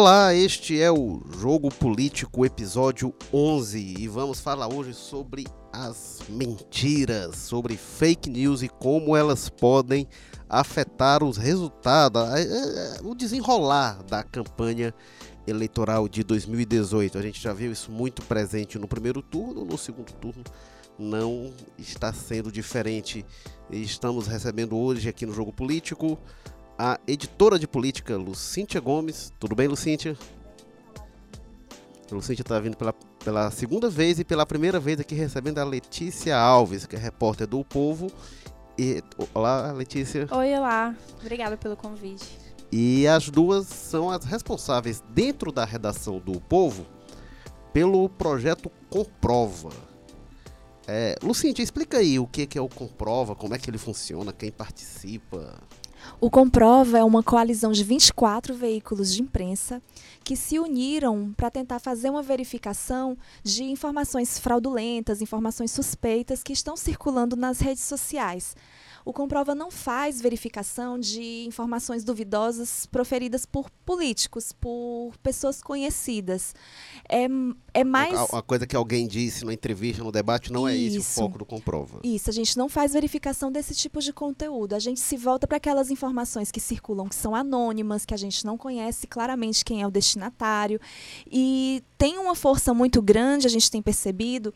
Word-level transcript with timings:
Olá, 0.00 0.32
este 0.32 0.80
é 0.80 0.92
o 0.92 1.20
Jogo 1.40 1.74
Político, 1.74 2.46
episódio 2.46 3.12
11, 3.34 3.96
e 3.98 4.06
vamos 4.06 4.38
falar 4.38 4.72
hoje 4.72 4.94
sobre 4.94 5.44
as 5.72 6.22
mentiras, 6.28 7.34
sobre 7.34 7.76
fake 7.76 8.30
news 8.30 8.62
e 8.62 8.68
como 8.68 9.16
elas 9.16 9.48
podem 9.48 10.06
afetar 10.48 11.24
os 11.24 11.36
resultados, 11.36 12.22
o 13.02 13.12
desenrolar 13.12 14.04
da 14.04 14.22
campanha 14.22 14.94
eleitoral 15.48 16.08
de 16.08 16.22
2018. 16.22 17.18
A 17.18 17.22
gente 17.22 17.42
já 17.42 17.52
viu 17.52 17.72
isso 17.72 17.90
muito 17.90 18.22
presente 18.22 18.78
no 18.78 18.86
primeiro 18.86 19.20
turno, 19.20 19.64
no 19.64 19.76
segundo 19.76 20.12
turno 20.12 20.44
não 20.96 21.52
está 21.78 22.12
sendo 22.12 22.50
diferente. 22.50 23.24
Estamos 23.70 24.26
recebendo 24.26 24.76
hoje 24.76 25.08
aqui 25.08 25.24
no 25.24 25.32
Jogo 25.32 25.52
Político 25.52 26.18
a 26.78 27.00
editora 27.08 27.58
de 27.58 27.66
política 27.66 28.16
Lucíntia 28.16 28.80
Gomes. 28.80 29.32
Tudo 29.40 29.56
bem, 29.56 29.66
Lucíntia? 29.66 30.16
Lucíntia 32.10 32.42
está 32.42 32.58
vindo 32.60 32.76
pela, 32.76 32.92
pela 32.92 33.50
segunda 33.50 33.90
vez 33.90 34.20
e 34.20 34.24
pela 34.24 34.46
primeira 34.46 34.78
vez 34.78 35.00
aqui 35.00 35.14
recebendo 35.14 35.58
a 35.58 35.64
Letícia 35.64 36.38
Alves, 36.38 36.86
que 36.86 36.94
é 36.94 36.98
repórter 36.98 37.48
do 37.48 37.64
Povo. 37.64 38.10
E, 38.78 39.02
olá, 39.34 39.72
Letícia. 39.72 40.28
Oi, 40.30 40.54
olá. 40.54 40.94
Obrigada 41.20 41.56
pelo 41.56 41.76
convite. 41.76 42.38
E 42.70 43.08
as 43.08 43.28
duas 43.28 43.66
são 43.66 44.08
as 44.08 44.24
responsáveis 44.24 45.02
dentro 45.10 45.50
da 45.50 45.64
redação 45.64 46.20
do 46.20 46.40
Povo 46.40 46.86
pelo 47.72 48.08
projeto 48.08 48.70
Comprova. 48.88 49.70
É, 50.86 51.16
Lucintia, 51.22 51.62
explica 51.62 51.98
aí 51.98 52.18
o 52.18 52.26
que 52.26 52.48
é 52.56 52.60
o 52.60 52.68
Comprova, 52.68 53.34
como 53.34 53.54
é 53.54 53.58
que 53.58 53.68
ele 53.68 53.78
funciona, 53.78 54.32
quem 54.32 54.50
participa. 54.50 55.60
O 56.20 56.28
Comprova 56.28 56.98
é 56.98 57.04
uma 57.04 57.22
coalizão 57.22 57.70
de 57.70 57.84
24 57.84 58.52
veículos 58.52 59.14
de 59.14 59.22
imprensa 59.22 59.80
que 60.24 60.34
se 60.34 60.58
uniram 60.58 61.32
para 61.36 61.48
tentar 61.48 61.78
fazer 61.78 62.10
uma 62.10 62.24
verificação 62.24 63.16
de 63.44 63.62
informações 63.62 64.36
fraudulentas, 64.36 65.22
informações 65.22 65.70
suspeitas 65.70 66.42
que 66.42 66.52
estão 66.52 66.76
circulando 66.76 67.36
nas 67.36 67.60
redes 67.60 67.84
sociais. 67.84 68.56
O 69.08 69.12
Comprova 69.14 69.54
não 69.54 69.70
faz 69.70 70.20
verificação 70.20 70.98
de 70.98 71.46
informações 71.46 72.04
duvidosas 72.04 72.84
proferidas 72.84 73.46
por 73.46 73.70
políticos, 73.70 74.52
por 74.52 75.14
pessoas 75.22 75.62
conhecidas. 75.62 76.54
É, 77.08 77.26
é 77.72 77.84
mais. 77.84 78.28
Uma 78.30 78.42
coisa 78.42 78.66
que 78.66 78.76
alguém 78.76 79.08
disse 79.08 79.46
na 79.46 79.54
entrevista, 79.54 80.04
no 80.04 80.12
debate, 80.12 80.52
não 80.52 80.68
Isso. 80.68 80.78
é 80.78 80.86
esse 80.88 80.98
o 80.98 81.02
foco 81.02 81.38
do 81.38 81.46
Comprova. 81.46 82.00
Isso, 82.04 82.28
a 82.28 82.32
gente 82.34 82.54
não 82.58 82.68
faz 82.68 82.92
verificação 82.92 83.50
desse 83.50 83.74
tipo 83.74 83.98
de 84.02 84.12
conteúdo. 84.12 84.74
A 84.74 84.78
gente 84.78 85.00
se 85.00 85.16
volta 85.16 85.46
para 85.46 85.56
aquelas 85.56 85.90
informações 85.90 86.50
que 86.50 86.60
circulam, 86.60 87.08
que 87.08 87.14
são 87.14 87.34
anônimas, 87.34 88.04
que 88.04 88.12
a 88.12 88.18
gente 88.18 88.44
não 88.44 88.58
conhece 88.58 89.06
claramente 89.06 89.64
quem 89.64 89.80
é 89.80 89.86
o 89.86 89.90
destinatário. 89.90 90.78
E 91.32 91.82
tem 91.96 92.18
uma 92.18 92.34
força 92.34 92.74
muito 92.74 93.00
grande, 93.00 93.46
a 93.46 93.50
gente 93.50 93.70
tem 93.70 93.80
percebido, 93.80 94.52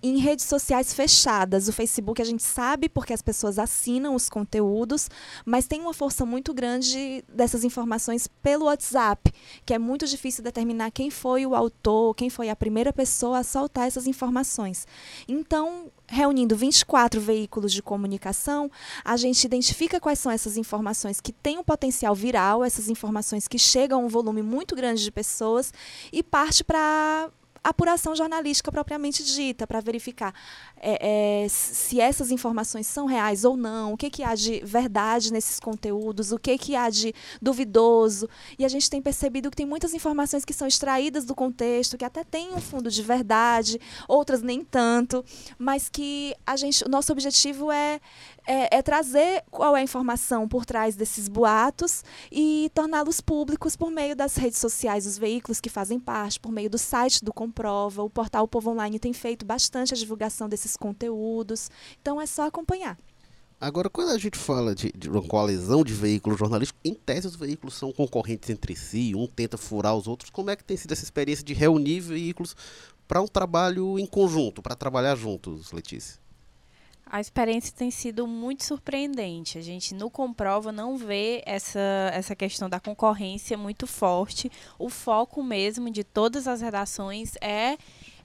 em 0.00 0.18
redes 0.18 0.44
sociais 0.44 0.94
fechadas. 0.94 1.66
O 1.66 1.72
Facebook 1.72 2.22
a 2.22 2.24
gente 2.24 2.44
sabe 2.44 2.88
porque 2.88 3.12
as 3.12 3.22
pessoas 3.22 3.58
assinam 3.58 3.87
os 4.14 4.28
conteúdos, 4.28 5.10
mas 5.44 5.66
tem 5.66 5.80
uma 5.80 5.94
força 5.94 6.26
muito 6.26 6.52
grande 6.52 7.24
dessas 7.28 7.64
informações 7.64 8.26
pelo 8.42 8.66
WhatsApp, 8.66 9.32
que 9.64 9.72
é 9.72 9.78
muito 9.78 10.06
difícil 10.06 10.44
determinar 10.44 10.90
quem 10.90 11.10
foi 11.10 11.46
o 11.46 11.54
autor, 11.54 12.14
quem 12.14 12.28
foi 12.28 12.50
a 12.50 12.56
primeira 12.56 12.92
pessoa 12.92 13.38
a 13.38 13.42
soltar 13.42 13.86
essas 13.86 14.06
informações. 14.06 14.86
Então, 15.26 15.90
reunindo 16.06 16.54
24 16.54 17.20
veículos 17.20 17.72
de 17.72 17.82
comunicação, 17.82 18.70
a 19.04 19.16
gente 19.16 19.44
identifica 19.44 19.98
quais 19.98 20.18
são 20.18 20.30
essas 20.30 20.56
informações 20.56 21.20
que 21.20 21.32
têm 21.32 21.58
um 21.58 21.64
potencial 21.64 22.14
viral, 22.14 22.64
essas 22.64 22.88
informações 22.88 23.48
que 23.48 23.58
chegam 23.58 24.02
a 24.02 24.04
um 24.04 24.08
volume 24.08 24.42
muito 24.42 24.76
grande 24.76 25.02
de 25.02 25.10
pessoas 25.10 25.72
e 26.12 26.22
parte 26.22 26.62
para 26.62 27.30
apuração 27.62 28.14
jornalística 28.14 28.70
propriamente 28.72 29.22
dita, 29.22 29.66
para 29.66 29.80
verificar 29.80 30.32
é, 30.80 31.44
é, 31.44 31.48
se 31.48 32.00
essas 32.00 32.30
informações 32.30 32.86
são 32.86 33.06
reais 33.06 33.44
ou 33.44 33.56
não, 33.56 33.92
o 33.92 33.96
que, 33.96 34.10
que 34.10 34.22
há 34.22 34.34
de 34.34 34.60
verdade 34.64 35.32
nesses 35.32 35.58
conteúdos, 35.58 36.32
o 36.32 36.38
que, 36.38 36.56
que 36.56 36.76
há 36.76 36.88
de 36.90 37.14
duvidoso. 37.40 38.28
E 38.58 38.64
a 38.64 38.68
gente 38.68 38.88
tem 38.88 39.00
percebido 39.02 39.50
que 39.50 39.56
tem 39.56 39.66
muitas 39.66 39.94
informações 39.94 40.44
que 40.44 40.52
são 40.52 40.66
extraídas 40.66 41.24
do 41.24 41.34
contexto, 41.34 41.96
que 41.96 42.04
até 42.04 42.24
têm 42.24 42.54
um 42.54 42.60
fundo 42.60 42.90
de 42.90 43.02
verdade, 43.02 43.80
outras 44.06 44.42
nem 44.42 44.64
tanto, 44.64 45.24
mas 45.58 45.88
que 45.88 46.34
a 46.46 46.56
gente, 46.56 46.84
o 46.84 46.88
nosso 46.88 47.12
objetivo 47.12 47.70
é, 47.70 48.00
é, 48.46 48.78
é 48.78 48.82
trazer 48.82 49.44
qual 49.50 49.76
é 49.76 49.80
a 49.80 49.82
informação 49.82 50.48
por 50.48 50.64
trás 50.64 50.96
desses 50.96 51.28
boatos 51.28 52.04
e 52.30 52.70
torná-los 52.74 53.20
públicos 53.20 53.76
por 53.76 53.90
meio 53.90 54.14
das 54.14 54.36
redes 54.36 54.58
sociais, 54.58 55.06
os 55.06 55.18
veículos 55.18 55.60
que 55.60 55.68
fazem 55.68 55.98
parte, 55.98 56.40
por 56.40 56.52
meio 56.52 56.70
do 56.70 56.78
site 56.78 57.24
do 57.24 57.32
Comprova. 57.32 58.02
O 58.02 58.10
portal 58.10 58.46
Povo 58.48 58.70
Online 58.70 58.98
tem 58.98 59.12
feito 59.12 59.44
bastante 59.44 59.92
a 59.94 59.96
divulgação 59.96 60.48
desses 60.48 60.67
conteúdos. 60.76 61.70
Então 62.00 62.20
é 62.20 62.26
só 62.26 62.46
acompanhar. 62.46 62.98
Agora, 63.60 63.90
quando 63.90 64.10
a 64.10 64.18
gente 64.18 64.38
fala 64.38 64.72
de, 64.72 64.92
de, 64.92 65.10
uma 65.10 65.20
coalizão 65.20 65.82
de 65.82 65.92
veículos 65.92 66.38
jornalísticos, 66.38 66.80
em 66.84 66.94
tese 66.94 67.26
os 67.26 67.34
veículos 67.34 67.74
são 67.74 67.92
concorrentes 67.92 68.48
entre 68.50 68.76
si, 68.76 69.14
um 69.16 69.26
tenta 69.26 69.58
furar 69.58 69.96
os 69.96 70.06
outros. 70.06 70.30
Como 70.30 70.48
é 70.48 70.54
que 70.54 70.62
tem 70.62 70.76
sido 70.76 70.92
essa 70.92 71.02
experiência 71.02 71.44
de 71.44 71.54
reunir 71.54 71.98
veículos 71.98 72.54
para 73.08 73.20
um 73.20 73.26
trabalho 73.26 73.98
em 73.98 74.06
conjunto, 74.06 74.62
para 74.62 74.76
trabalhar 74.76 75.16
juntos, 75.16 75.72
Letícia? 75.72 76.20
A 77.10 77.20
experiência 77.20 77.74
tem 77.74 77.90
sido 77.90 78.26
muito 78.26 78.64
surpreendente. 78.64 79.56
A 79.56 79.62
gente 79.62 79.94
no 79.94 80.10
Comprova 80.10 80.70
não 80.70 80.98
vê 80.98 81.42
essa, 81.46 81.80
essa 82.12 82.36
questão 82.36 82.68
da 82.68 82.78
concorrência 82.78 83.56
muito 83.56 83.86
forte. 83.86 84.52
O 84.78 84.90
foco 84.90 85.42
mesmo 85.42 85.90
de 85.90 86.04
todas 86.04 86.46
as 86.46 86.60
redações 86.60 87.32
é 87.40 87.78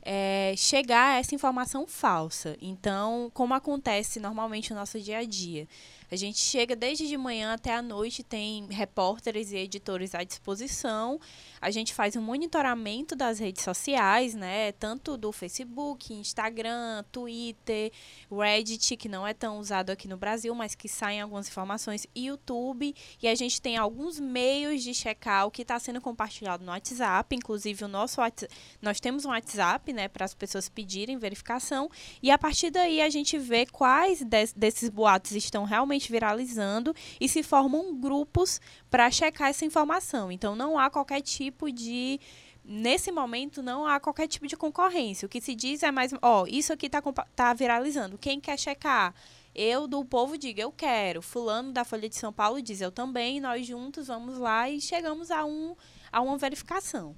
é, 0.04 0.54
chegar 0.58 1.16
a 1.16 1.20
essa 1.20 1.34
informação 1.34 1.88
falsa. 1.88 2.58
Então, 2.62 3.32
como 3.34 3.54
acontece 3.54 4.20
normalmente 4.20 4.72
no 4.72 4.80
nosso 4.80 5.00
dia 5.00 5.20
a 5.20 5.24
dia? 5.24 5.68
A 6.14 6.16
gente 6.16 6.38
chega 6.38 6.76
desde 6.76 7.08
de 7.08 7.18
manhã 7.18 7.54
até 7.54 7.74
a 7.74 7.82
noite, 7.82 8.22
tem 8.22 8.68
repórteres 8.70 9.52
e 9.52 9.58
editores 9.58 10.14
à 10.14 10.24
disposição. 10.24 11.20
A 11.60 11.72
gente 11.72 11.92
faz 11.92 12.16
um 12.16 12.22
monitoramento 12.22 13.16
das 13.16 13.40
redes 13.40 13.64
sociais, 13.64 14.36
né? 14.36 14.74
Tanto 14.74 15.18
do 15.18 15.32
Facebook, 15.32 16.14
Instagram, 16.14 17.04
Twitter, 17.12 17.92
Reddit, 18.32 18.96
que 18.96 19.10
não 19.10 19.26
é 19.26 19.34
tão 19.34 19.58
usado 19.58 19.90
aqui 19.90 20.08
no 20.08 20.16
Brasil, 20.16 20.54
mas 20.54 20.76
que 20.76 20.88
saem 20.88 21.20
algumas 21.20 21.48
informações, 21.48 22.06
YouTube. 22.16 22.94
E 23.20 23.28
a 23.28 23.34
gente 23.34 23.60
tem 23.60 23.76
alguns 23.76 24.20
meios 24.20 24.84
de 24.84 24.94
checar 24.94 25.48
o 25.48 25.52
que 25.52 25.64
está 25.64 25.80
sendo 25.80 26.00
compartilhado 26.00 26.64
no 26.64 26.72
WhatsApp. 26.72 27.36
Inclusive, 27.36 27.86
o 27.86 27.88
nosso 27.88 28.22
WhatsApp, 28.22 28.54
nós 28.80 29.00
temos 29.00 29.26
um 29.26 29.30
WhatsApp, 29.30 29.92
né? 29.94 30.08
Para 30.08 30.26
as 30.26 30.34
pessoas 30.34 30.68
pedirem 30.68 31.18
verificação. 31.18 31.90
E 32.22 32.30
a 32.32 32.38
partir 32.38 32.72
daí 32.72 33.02
a 33.02 33.10
gente 33.10 33.38
vê 33.38 33.66
quais 33.66 34.24
desses 34.56 34.90
boatos 34.90 35.32
estão 35.34 35.64
realmente 35.64 36.12
viralizando 36.12 36.94
e 37.20 37.30
se 37.30 37.44
formam 37.44 37.96
grupos 37.96 38.60
para 38.90 39.10
checar 39.10 39.50
essa 39.50 39.66
informação. 39.66 40.32
Então 40.32 40.56
não 40.56 40.78
há 40.78 40.90
qualquer 40.90 41.22
tipo 41.22 41.72
de 41.72 42.20
nesse 42.66 43.12
momento 43.12 43.62
não 43.62 43.86
há 43.86 44.00
qualquer 44.00 44.28
tipo 44.28 44.48
de 44.48 44.56
concorrência. 44.56 45.26
O 45.26 45.30
que 45.30 45.42
se 45.42 45.54
diz 45.54 45.84
é 45.84 45.92
mais, 45.92 46.14
ó, 46.22 46.46
isso 46.48 46.72
aqui 46.72 46.86
está 46.86 47.02
tá 47.36 47.54
viralizando. 47.54 48.18
Quem 48.18 48.40
quer 48.40 48.58
checar? 48.58 49.14
Eu 49.56 49.88
do 49.88 50.04
povo 50.04 50.38
digo, 50.38 50.60
eu 50.60 50.72
quero. 50.72 51.22
Fulano 51.22 51.72
da 51.72 51.84
Folha 51.84 52.10
de 52.10 52.16
São 52.16 52.34
Paulo 52.34 52.62
diz, 52.62 52.82
eu 52.82 52.92
também. 52.92 53.40
Nós 53.40 53.68
juntos 53.68 54.08
vamos 54.08 54.38
lá 54.38 54.70
e 54.70 54.82
chegamos 54.82 55.30
a, 55.30 55.46
um, 55.46 55.76
a 56.12 56.22
uma 56.22 56.38
verificação. 56.38 57.16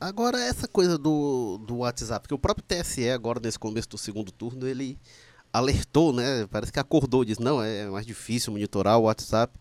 Agora, 0.00 0.40
essa 0.40 0.66
coisa 0.66 0.96
do, 0.96 1.58
do 1.58 1.76
WhatsApp, 1.76 2.26
que 2.26 2.32
o 2.32 2.38
próprio 2.38 2.64
TSE, 2.66 3.10
agora 3.10 3.38
nesse 3.38 3.58
começo 3.58 3.86
do 3.90 3.98
segundo 3.98 4.32
turno, 4.32 4.66
ele 4.66 4.98
alertou, 5.52 6.10
né? 6.10 6.46
Parece 6.46 6.72
que 6.72 6.80
acordou, 6.80 7.22
disse, 7.22 7.42
não, 7.42 7.62
é 7.62 7.86
mais 7.90 8.06
difícil 8.06 8.50
monitorar 8.50 8.98
o 8.98 9.02
WhatsApp. 9.02 9.58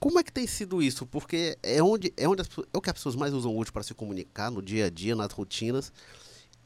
Como 0.00 0.18
é 0.18 0.24
que 0.24 0.32
tem 0.32 0.48
sido 0.48 0.82
isso? 0.82 1.06
Porque 1.06 1.56
é 1.62 1.80
onde 1.80 2.12
é 2.16 2.28
onde 2.28 2.42
as, 2.42 2.48
é 2.48 2.76
o 2.76 2.80
que 2.80 2.90
as 2.90 2.94
pessoas 2.94 3.14
mais 3.14 3.32
usam 3.32 3.56
hoje 3.56 3.70
para 3.70 3.84
se 3.84 3.94
comunicar 3.94 4.50
no 4.50 4.60
dia 4.60 4.86
a 4.86 4.90
dia, 4.90 5.14
nas 5.14 5.32
rotinas. 5.32 5.92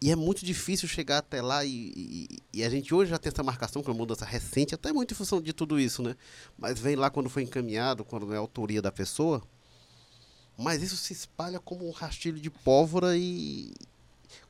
E 0.00 0.10
é 0.10 0.16
muito 0.16 0.44
difícil 0.44 0.88
chegar 0.88 1.18
até 1.18 1.42
lá 1.42 1.64
e, 1.64 1.92
e, 1.94 2.28
e, 2.52 2.64
a 2.64 2.70
gente 2.70 2.94
hoje 2.94 3.10
já 3.10 3.18
tem 3.18 3.30
essa 3.30 3.42
marcação, 3.42 3.82
que 3.82 3.88
é 3.88 3.92
uma 3.92 3.98
mudança 3.98 4.24
recente, 4.24 4.74
até 4.74 4.92
muito 4.92 5.12
em 5.12 5.16
função 5.16 5.40
de 5.40 5.52
tudo 5.52 5.78
isso, 5.78 6.02
né? 6.02 6.16
Mas 6.58 6.78
vem 6.78 6.96
lá 6.96 7.10
quando 7.10 7.28
foi 7.28 7.42
encaminhado, 7.42 8.04
quando 8.04 8.32
é 8.32 8.36
autoria 8.36 8.82
da 8.82 8.90
pessoa. 8.90 9.42
Mas 10.62 10.82
isso 10.82 10.96
se 10.96 11.12
espalha 11.12 11.58
como 11.58 11.86
um 11.86 11.90
rastilho 11.90 12.40
de 12.40 12.50
pólvora 12.50 13.16
e, 13.16 13.72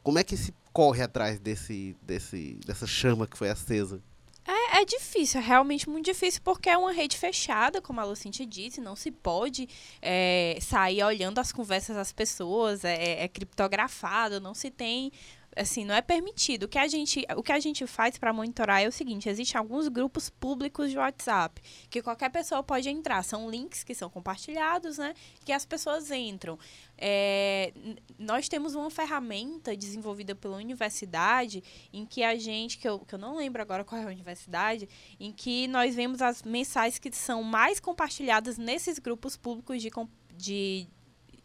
como 0.03 0.19
é 0.19 0.25
que 0.25 0.37
se 0.37 0.55
corre 0.73 1.03
atrás 1.03 1.38
desse, 1.38 1.97
desse, 2.03 2.59
dessa 2.67 2.87
chama 2.87 3.26
que 3.26 3.37
foi 3.37 3.49
acesa? 3.49 4.00
É, 4.44 4.81
é, 4.81 4.85
difícil, 4.85 5.41
é 5.41 5.44
realmente 5.44 5.88
muito 5.88 6.06
difícil, 6.06 6.41
porque 6.43 6.69
é 6.69 6.76
uma 6.76 6.91
rede 6.91 7.17
fechada, 7.17 7.81
como 7.81 8.00
a 8.00 8.05
Lucintia 8.05 8.44
disse, 8.44 8.81
não 8.81 8.97
se 8.97 9.12
pode 9.12 9.69
é, 10.00 10.59
sair 10.61 11.05
olhando 11.05 11.38
as 11.38 11.53
conversas 11.53 11.94
das 11.94 12.12
pessoas, 12.12 12.85
é, 12.85 13.23
é 13.23 13.29
criptografado, 13.29 14.41
não 14.41 14.53
se 14.53 14.69
tem 14.69 15.12
assim, 15.57 15.85
não 15.85 15.95
é 15.95 16.01
permitido. 16.01 16.65
O 16.65 16.69
que 16.69 16.79
a 16.79 16.87
gente, 16.87 17.25
o 17.37 17.43
que 17.43 17.53
a 17.53 17.61
gente 17.61 17.87
faz 17.87 18.19
para 18.19 18.33
monitorar 18.33 18.83
é 18.83 18.89
o 18.89 18.93
seguinte: 18.93 19.29
existem 19.29 19.59
alguns 19.59 19.89
grupos 19.89 20.31
públicos 20.31 20.91
de 20.91 20.99
WhatsApp 20.99 21.61
que 21.91 22.03
qualquer 22.03 22.31
pessoa 22.31 22.63
pode 22.63 22.89
entrar. 22.89 23.23
São 23.23 23.51
links 23.51 23.85
que 23.85 23.95
são 23.95 24.09
compartilhados, 24.09 24.99
né? 24.99 25.15
Que 25.45 25.53
as 25.53 25.65
pessoas 25.65 26.11
entram. 26.11 26.59
É, 26.97 27.73
nós 28.19 28.49
temos 28.49 28.75
uma 28.75 28.91
ferramenta 28.91 29.77
desenvolvida 29.77 30.35
pela 30.35 30.57
universidade 30.57 31.63
em 31.93 32.07
que 32.07 32.23
a 32.23 32.37
gente, 32.37 32.79
que 32.79 32.89
eu, 32.89 33.01
que 33.01 33.15
eu 33.15 33.19
não 33.19 33.37
lembro 33.37 33.61
agora 33.61 33.85
qual 33.85 34.01
é 34.01 34.05
a 34.05 34.09
universidade, 34.09 34.89
em 35.19 35.33
que 35.33 35.67
nós 35.69 35.95
vemos 35.95 36.23
as 36.23 36.43
mensagens 36.43 36.99
que 36.99 37.13
são 37.13 37.43
mais 37.43 37.81
compartilhadas 37.81 38.57
nesses 38.57 38.99
grupos 38.99 39.37
públicos 39.37 39.83
de, 39.83 39.91
de 40.37 40.87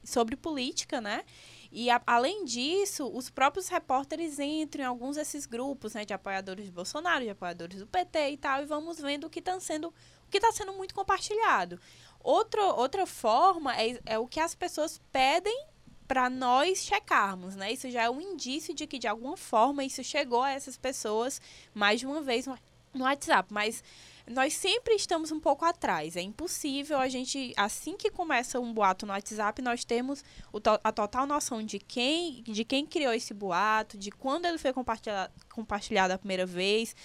sobre 0.04 0.36
política, 0.36 1.02
né? 1.02 1.24
E, 1.72 1.90
a, 1.90 2.02
além 2.06 2.46
disso, 2.46 3.10
os 3.14 3.30
próprios 3.30 3.68
repórteres 3.68 4.40
entram 4.40 4.84
em 4.84 4.88
alguns 4.88 5.16
desses 5.16 5.46
grupos, 5.46 5.94
né, 5.94 6.06
de 6.06 6.14
apoiadores 6.14 6.66
de 6.66 6.72
Bolsonaro, 6.72 7.24
de 7.24 7.30
apoiadores 7.30 7.80
do 7.80 7.88
PT 7.88 8.32
e 8.32 8.38
tal, 8.38 8.62
e 8.62 8.66
vamos 8.66 9.00
vendo 9.00 9.28
o 9.28 9.30
que 9.30 9.40
está 9.40 9.60
sendo, 9.60 9.90
o 9.90 10.30
que 10.30 10.38
está 10.38 10.52
sendo 10.52 10.74
muito 10.74 10.94
compartilhado. 10.94 11.80
Outro, 12.20 12.62
outra 12.62 13.06
forma 13.06 13.76
é, 13.76 14.00
é 14.06 14.20
o 14.20 14.28
que 14.28 14.40
as 14.40 14.56
pessoas 14.56 15.00
pedem 15.12 15.68
para 16.08 16.30
nós 16.30 16.80
checarmos, 16.80 17.56
né? 17.56 17.74
Isso 17.74 17.90
já 17.92 18.04
é 18.04 18.10
um 18.10 18.22
indício 18.22 18.74
de 18.74 18.88
que, 18.88 18.98
de 18.98 19.08
alguma 19.08 19.36
forma, 19.36 19.84
isso 19.84 20.04
chegou 20.04 20.42
a 20.42 20.52
essas 20.52 20.78
pessoas 20.78 21.42
mais 21.74 22.00
de 22.00 22.06
uma 22.06 22.22
vez 22.22 22.48
no, 22.48 22.58
no 22.94 23.04
WhatsApp. 23.04 23.54
Mas 23.54 23.84
nós 24.30 24.54
sempre 24.54 24.94
estamos 24.96 25.32
um 25.32 25.40
pouco 25.40 25.64
atrás. 25.64 26.16
É 26.16 26.22
impossível 26.22 26.98
a 27.00 27.08
gente, 27.08 27.54
assim 27.56 27.96
que 27.96 28.12
começa 28.12 28.60
um 28.60 28.74
boato 28.74 29.06
no 29.06 29.14
WhatsApp, 29.14 29.62
nós 29.62 29.86
temos 29.86 30.24
a 30.84 30.92
total 30.92 31.26
noção 31.26 31.64
de 31.64 31.80
quem, 31.80 32.44
de 32.44 32.66
quem 32.66 32.86
criou 32.86 33.14
esse 33.14 33.34
boato, 33.34 33.98
de 33.98 34.12
quando 34.12 34.46
ele 34.46 34.58
foi 34.58 34.74
compartilhado, 34.74 35.34
compartilhado 35.50 36.14
a 36.14 36.18
primeira 36.18 36.46
vez, 36.46 36.96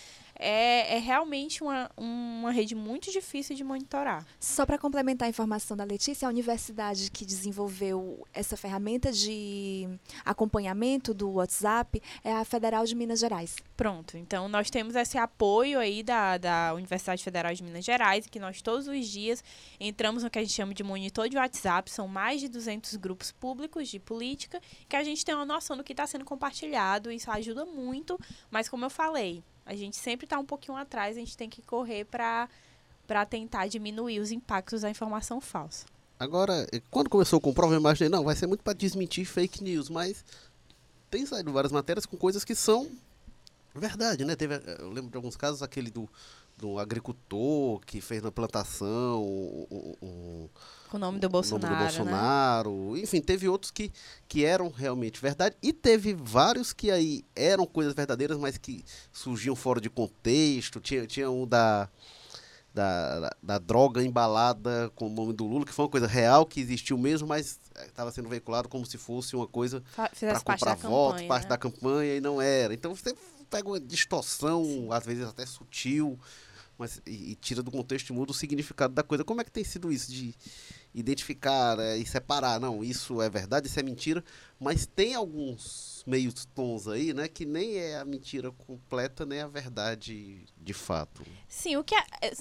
é, 0.43 0.97
é 0.97 0.99
realmente 0.99 1.63
uma, 1.63 1.91
uma 1.97 2.51
rede 2.51 2.75
muito 2.75 3.11
difícil 3.11 3.55
de 3.55 3.63
monitorar. 3.63 4.27
Só 4.41 4.67
para 4.67 4.77
complementar 4.77 5.27
a 5.27 5.31
informação 5.31 5.77
da 5.77 5.85
Letícia, 5.85 6.27
a 6.27 6.31
universidade 6.31 7.11
que 7.11 7.25
desenvolveu 7.25 8.27
essa 8.35 8.57
ferramenta 8.57 9.13
de 9.13 9.89
acompanhamento 10.25 11.15
do 11.15 11.31
WhatsApp 11.31 12.03
é 12.25 12.33
a 12.33 12.45
Federal 12.45 12.85
de 12.85 12.95
Minas 12.95 13.21
Gerais. 13.21 13.57
Pronto, 13.77 14.17
então 14.17 14.49
nós 14.49 14.69
temos 14.71 14.97
esse 14.97 15.17
apoio 15.17 15.79
aí 15.79 16.03
da, 16.03 16.37
da 16.39 16.75
Universidade 16.75 17.23
Federal 17.23 17.55
de 17.55 17.63
Minas 17.63 17.85
Gerais, 17.85 18.27
que 18.27 18.41
nós 18.41 18.61
todos 18.61 18.89
os 18.89 19.07
dias 19.09 19.43
entramos 19.79 20.23
no 20.23 20.31
que 20.31 20.39
a 20.39 20.43
gente 20.43 20.55
chama 20.55 20.75
de 20.75 20.83
monitor 20.83 21.29
de 21.29 21.37
WhatsApp, 21.37 21.91
são 21.91 22.09
mais 22.09 22.41
de 22.41 22.49
200 22.49 22.97
grupos 22.97 23.31
públicos 23.31 23.89
de 23.89 23.99
política, 23.99 24.61
que 24.89 24.97
a 24.97 25.05
gente 25.05 25.25
tem 25.25 25.35
uma 25.35 25.47
noção 25.47 25.77
do 25.77 25.85
que 25.85 25.93
está 25.93 26.07
sendo 26.07 26.25
compartilhado, 26.25 27.11
isso 27.11 27.31
ajuda 27.31 27.65
muito, 27.65 28.19
mas 28.51 28.69
como 28.69 28.85
eu 28.85 28.91
falei, 28.91 29.43
a 29.65 29.75
gente 29.75 29.97
sempre 29.97 30.27
está 30.27 30.39
um 30.39 30.45
pouquinho 30.45 30.77
atrás, 30.77 31.17
a 31.17 31.21
gente 31.21 31.37
tem 31.37 31.49
que 31.49 31.63
correr 31.63 32.05
para 32.05 32.49
tentar 33.29 33.67
diminuir 33.67 34.21
os 34.21 34.31
impactos 34.31 34.83
da 34.83 34.91
informação 34.91 35.41
falsa. 35.41 35.87
Agora, 36.19 36.67
quando 36.91 37.11
começou 37.11 37.41
com 37.41 37.53
prova, 37.53 37.75
eu 37.75 37.81
imaginei, 37.81 38.09
não, 38.09 38.25
vai 38.25 38.37
ser 38.37 38.47
muito 38.47 38.63
para 38.63 38.73
desmentir 38.73 39.25
fake 39.25 39.63
news, 39.63 39.89
mas 39.89 40.25
tem 41.11 41.27
saído 41.27 41.53
várias 41.53 41.73
matérias 41.73 42.07
com 42.07 42.17
coisas 42.17 42.45
que 42.45 42.55
são 42.55 42.89
verdade, 43.75 44.25
né? 44.25 44.37
Teve, 44.37 44.61
eu 44.79 44.91
lembro 44.91 45.11
de 45.11 45.17
alguns 45.17 45.37
casos, 45.37 45.63
aquele 45.63 45.91
do, 45.91 46.09
do 46.57 46.79
agricultor 46.79 47.81
que 47.81 48.01
fez 48.01 48.23
na 48.23 48.31
plantação 48.31 49.23
um, 49.23 49.97
um, 50.03 50.49
o 50.93 50.99
nome 50.99 51.19
do 51.19 51.29
Bolsonaro, 51.29 51.75
nome 51.75 51.77
do 51.77 51.87
Bolsonaro. 51.87 52.93
Né? 52.93 53.01
enfim, 53.01 53.21
teve 53.21 53.49
outros 53.49 53.71
que, 53.71 53.91
que 54.29 54.45
eram 54.45 54.69
realmente 54.69 55.21
verdade 55.21 55.57
e 55.63 55.73
teve 55.73 56.15
vários 56.15 56.73
que 56.73 56.91
aí 56.91 57.25
eram 57.35 57.67
coisas 57.67 57.95
verdadeiras, 57.95 58.37
mas 58.37 58.59
que 58.59 58.85
surgiam 59.11 59.57
fora 59.57 59.81
de 59.81 59.89
contexto. 59.89 60.81
Tinha, 60.81 61.07
tinha 61.07 61.31
um 61.31 61.47
da, 61.47 61.89
da, 62.75 63.21
da, 63.21 63.37
da 63.43 63.59
droga 63.59 64.03
embalada 64.03 64.91
com 64.95 65.07
o 65.07 65.11
nome 65.11 65.33
do 65.33 65.47
Lula, 65.47 65.65
que 65.65 65.73
foi 65.73 65.85
uma 65.85 65.91
coisa 65.91 66.07
real, 66.07 66.45
que 66.45 66.61
existiu 66.61 66.99
mesmo, 66.99 67.27
mas 67.27 67.59
estava 67.87 68.11
sendo 68.11 68.29
veiculado 68.29 68.69
como 68.69 68.85
se 68.85 68.99
fosse 68.99 69.35
uma 69.35 69.47
coisa 69.47 69.83
para 69.95 70.41
comprar 70.41 70.77
votos, 70.77 71.23
parte 71.23 71.45
né? 71.45 71.49
da 71.49 71.59
campanha, 71.59 72.17
e 72.17 72.21
não 72.21 72.41
era. 72.41 72.75
Então 72.75 72.95
você 72.95 73.15
pega 73.53 73.69
uma 73.69 73.79
distorção, 73.79 74.65
Sim. 74.65 74.89
às 74.91 75.05
vezes 75.05 75.25
até 75.25 75.45
sutil, 75.45 76.19
mas 76.79 77.03
e, 77.07 77.33
e, 77.33 77.35
tira 77.35 77.63
do 77.63 77.71
contexto 77.71 78.09
e 78.09 78.13
muda 78.15 78.33
o 78.33 78.35
significado 78.35 78.95
da 78.95 79.03
coisa. 79.03 79.23
Como 79.23 79.43
é 79.43 79.45
que 79.45 79.51
tem 79.51 79.63
sido 79.63 79.93
isso 79.93 80.11
de 80.11 80.35
identificar 80.95 81.79
é, 81.79 81.99
e 81.99 82.07
separar? 82.07 82.59
Não, 82.59 82.83
isso 82.83 83.21
é 83.21 83.29
verdade, 83.29 83.67
isso 83.67 83.79
é 83.79 83.83
mentira, 83.83 84.25
mas 84.59 84.87
tem 84.87 85.15
alguns 85.15 86.03
meios 86.07 86.47
tons 86.55 86.89
aí, 86.89 87.13
né, 87.13 87.29
que 87.29 87.45
nem 87.45 87.77
é 87.77 87.99
a 87.99 88.05
mentira 88.05 88.51
completa, 88.51 89.27
nem 89.27 89.41
a 89.41 89.47
verdade 89.47 90.45
de 90.57 90.73
fato. 90.73 91.23
Sim, 91.47 91.77
o 91.77 91.85
que 91.85 91.95
é, 91.95 92.05
é 92.23 92.33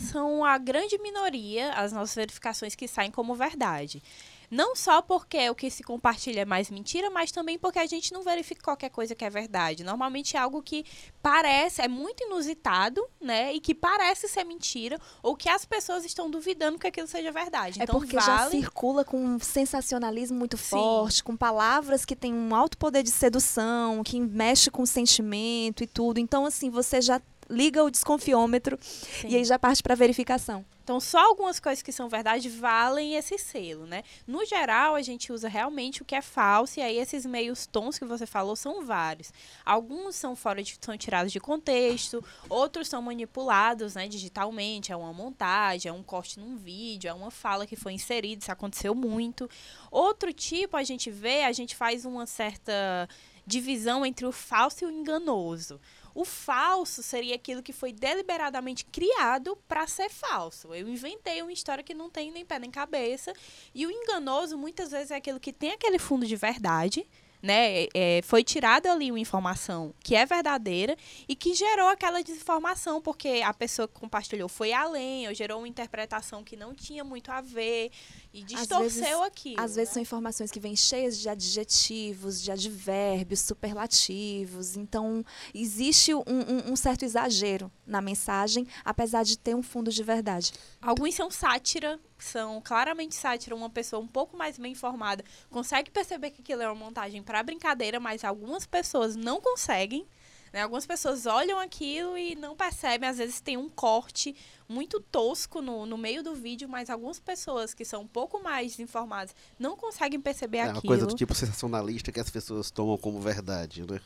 são 0.00 0.44
a 0.44 0.58
grande 0.58 0.98
minoria 0.98 1.72
as 1.74 1.92
nossas 1.92 2.14
verificações 2.16 2.74
que 2.74 2.88
saem 2.88 3.10
como 3.10 3.34
verdade. 3.36 4.02
Não 4.50 4.76
só 4.76 5.02
porque 5.02 5.48
o 5.50 5.54
que 5.54 5.70
se 5.70 5.82
compartilha 5.82 6.40
é 6.40 6.44
mais 6.44 6.70
mentira, 6.70 7.10
mas 7.10 7.30
também 7.30 7.58
porque 7.58 7.78
a 7.78 7.86
gente 7.86 8.12
não 8.12 8.22
verifica 8.22 8.62
qualquer 8.62 8.90
coisa 8.90 9.14
que 9.14 9.24
é 9.24 9.30
verdade. 9.30 9.84
Normalmente 9.84 10.36
é 10.36 10.40
algo 10.40 10.62
que 10.62 10.84
parece, 11.22 11.82
é 11.82 11.88
muito 11.88 12.24
inusitado, 12.24 13.04
né? 13.20 13.52
E 13.52 13.60
que 13.60 13.74
parece 13.74 14.28
ser 14.28 14.44
mentira, 14.44 15.00
ou 15.22 15.36
que 15.36 15.48
as 15.48 15.64
pessoas 15.64 16.04
estão 16.04 16.30
duvidando 16.30 16.78
que 16.78 16.86
aquilo 16.86 17.06
seja 17.06 17.32
verdade. 17.32 17.80
É 17.80 17.84
então, 17.84 17.98
porque 17.98 18.16
vale... 18.16 18.26
já 18.26 18.50
circula 18.50 19.04
com 19.04 19.24
um 19.24 19.38
sensacionalismo 19.38 20.38
muito 20.38 20.56
Sim. 20.56 20.70
forte, 20.70 21.24
com 21.24 21.36
palavras 21.36 22.04
que 22.04 22.14
têm 22.14 22.32
um 22.34 22.54
alto 22.54 22.76
poder 22.76 23.02
de 23.02 23.10
sedução, 23.10 24.02
que 24.02 24.20
mexe 24.20 24.70
com 24.70 24.82
o 24.82 24.86
sentimento 24.86 25.82
e 25.82 25.86
tudo. 25.86 26.18
Então, 26.18 26.44
assim, 26.46 26.70
você 26.70 27.00
já 27.00 27.20
liga 27.48 27.82
o 27.82 27.90
desconfiômetro 27.90 28.78
Sim. 28.80 29.28
e 29.28 29.36
aí 29.36 29.44
já 29.44 29.58
parte 29.58 29.82
para 29.82 29.94
verificação. 29.94 30.64
Então, 30.84 31.00
só 31.00 31.18
algumas 31.18 31.58
coisas 31.58 31.82
que 31.82 31.90
são 31.90 32.10
verdade 32.10 32.46
valem 32.50 33.14
esse 33.14 33.38
selo, 33.38 33.86
né? 33.86 34.02
No 34.26 34.44
geral, 34.44 34.94
a 34.94 35.00
gente 35.00 35.32
usa 35.32 35.48
realmente 35.48 36.02
o 36.02 36.04
que 36.04 36.14
é 36.14 36.20
falso, 36.20 36.78
e 36.78 36.82
aí 36.82 36.98
esses 36.98 37.24
meios 37.24 37.64
tons 37.64 37.98
que 37.98 38.04
você 38.04 38.26
falou 38.26 38.54
são 38.54 38.84
vários. 38.84 39.32
Alguns 39.64 40.14
são 40.14 40.36
fora 40.36 40.62
de, 40.62 40.76
são 40.78 40.94
tirados 40.98 41.32
de 41.32 41.40
contexto, 41.40 42.22
outros 42.50 42.86
são 42.86 43.00
manipulados, 43.00 43.94
né, 43.94 44.06
digitalmente, 44.06 44.92
é 44.92 44.96
uma 44.96 45.10
montagem, 45.10 45.88
é 45.88 45.92
um 45.92 46.02
corte 46.02 46.38
num 46.38 46.54
vídeo, 46.54 47.08
é 47.08 47.14
uma 47.14 47.30
fala 47.30 47.66
que 47.66 47.76
foi 47.76 47.94
inserida, 47.94 48.42
isso 48.42 48.52
aconteceu 48.52 48.94
muito. 48.94 49.48
Outro 49.90 50.34
tipo 50.34 50.76
a 50.76 50.82
gente 50.82 51.10
vê, 51.10 51.44
a 51.44 51.52
gente 51.52 51.74
faz 51.74 52.04
uma 52.04 52.26
certa 52.26 53.08
divisão 53.46 54.04
entre 54.04 54.26
o 54.26 54.32
falso 54.32 54.84
e 54.84 54.86
o 54.86 54.90
enganoso. 54.90 55.80
O 56.14 56.24
falso 56.24 57.02
seria 57.02 57.34
aquilo 57.34 57.62
que 57.62 57.72
foi 57.72 57.92
deliberadamente 57.92 58.84
criado 58.84 59.56
para 59.66 59.86
ser 59.86 60.08
falso. 60.08 60.72
Eu 60.72 60.88
inventei 60.88 61.42
uma 61.42 61.52
história 61.52 61.82
que 61.82 61.92
não 61.92 62.08
tem 62.08 62.30
nem 62.30 62.44
pé 62.44 62.58
nem 62.58 62.70
cabeça. 62.70 63.32
E 63.74 63.84
o 63.84 63.90
enganoso, 63.90 64.56
muitas 64.56 64.92
vezes, 64.92 65.10
é 65.10 65.16
aquilo 65.16 65.40
que 65.40 65.52
tem 65.52 65.72
aquele 65.72 65.98
fundo 65.98 66.24
de 66.24 66.36
verdade, 66.36 67.04
né? 67.44 67.86
É, 67.92 68.20
foi 68.24 68.42
tirada 68.42 68.90
ali 68.90 69.10
uma 69.10 69.20
informação 69.20 69.94
que 70.02 70.14
é 70.14 70.24
verdadeira 70.24 70.96
e 71.28 71.36
que 71.36 71.52
gerou 71.54 71.88
aquela 71.88 72.22
desinformação, 72.22 73.02
porque 73.02 73.42
a 73.44 73.52
pessoa 73.52 73.86
que 73.86 73.94
compartilhou 73.94 74.48
foi 74.48 74.72
além, 74.72 75.28
ou 75.28 75.34
gerou 75.34 75.58
uma 75.58 75.68
interpretação 75.68 76.42
que 76.42 76.56
não 76.56 76.74
tinha 76.74 77.04
muito 77.04 77.30
a 77.30 77.40
ver 77.40 77.90
e 78.32 78.42
distorceu 78.42 78.78
às 78.78 78.94
vezes, 78.94 79.20
aquilo. 79.20 79.60
Às 79.60 79.70
né? 79.72 79.76
vezes 79.76 79.92
são 79.92 80.02
informações 80.02 80.50
que 80.50 80.58
vêm 80.58 80.74
cheias 80.74 81.18
de 81.18 81.28
adjetivos, 81.28 82.42
de 82.42 82.50
advérbios, 82.50 83.40
superlativos. 83.40 84.76
Então, 84.76 85.24
existe 85.54 86.14
um, 86.14 86.22
um, 86.26 86.72
um 86.72 86.76
certo 86.76 87.04
exagero 87.04 87.70
na 87.86 88.00
mensagem, 88.00 88.66
apesar 88.84 89.22
de 89.22 89.36
ter 89.36 89.54
um 89.54 89.62
fundo 89.62 89.90
de 89.90 90.02
verdade. 90.02 90.52
Alguns 90.80 91.14
são 91.14 91.30
sátira, 91.30 92.00
são 92.18 92.60
claramente 92.62 93.14
sátira, 93.14 93.54
uma 93.54 93.68
pessoa 93.68 94.00
um 94.00 94.06
pouco 94.06 94.36
mais 94.36 94.58
bem 94.58 94.72
informada 94.72 95.22
consegue 95.50 95.90
perceber 95.90 96.30
que 96.30 96.40
aquilo 96.40 96.62
é 96.62 96.66
uma 96.66 96.74
montagem 96.74 97.22
para 97.22 97.33
brincadeira, 97.42 97.98
mas 97.98 98.24
algumas 98.24 98.66
pessoas 98.66 99.16
não 99.16 99.40
conseguem. 99.40 100.06
Né? 100.52 100.62
Algumas 100.62 100.86
pessoas 100.86 101.26
olham 101.26 101.58
aquilo 101.58 102.16
e 102.16 102.36
não 102.36 102.54
percebem, 102.54 103.08
às 103.08 103.18
vezes 103.18 103.40
tem 103.40 103.56
um 103.56 103.68
corte 103.68 104.36
muito 104.68 105.00
tosco 105.00 105.60
no, 105.60 105.84
no 105.84 105.98
meio 105.98 106.22
do 106.22 106.34
vídeo, 106.34 106.68
mas 106.68 106.88
algumas 106.88 107.18
pessoas 107.18 107.74
que 107.74 107.84
são 107.84 108.02
um 108.02 108.06
pouco 108.06 108.40
mais 108.40 108.78
informadas 108.78 109.34
não 109.58 109.76
conseguem 109.76 110.20
perceber 110.20 110.58
é 110.58 110.62
aquilo. 110.62 110.76
É 110.76 110.80
uma 110.80 110.88
coisa 110.88 111.06
do 111.06 111.14
tipo 111.16 111.34
sensacionalista 111.34 112.12
que 112.12 112.20
as 112.20 112.30
pessoas 112.30 112.70
tomam 112.70 112.96
como 112.96 113.20
verdade, 113.20 113.84
né? 113.84 114.00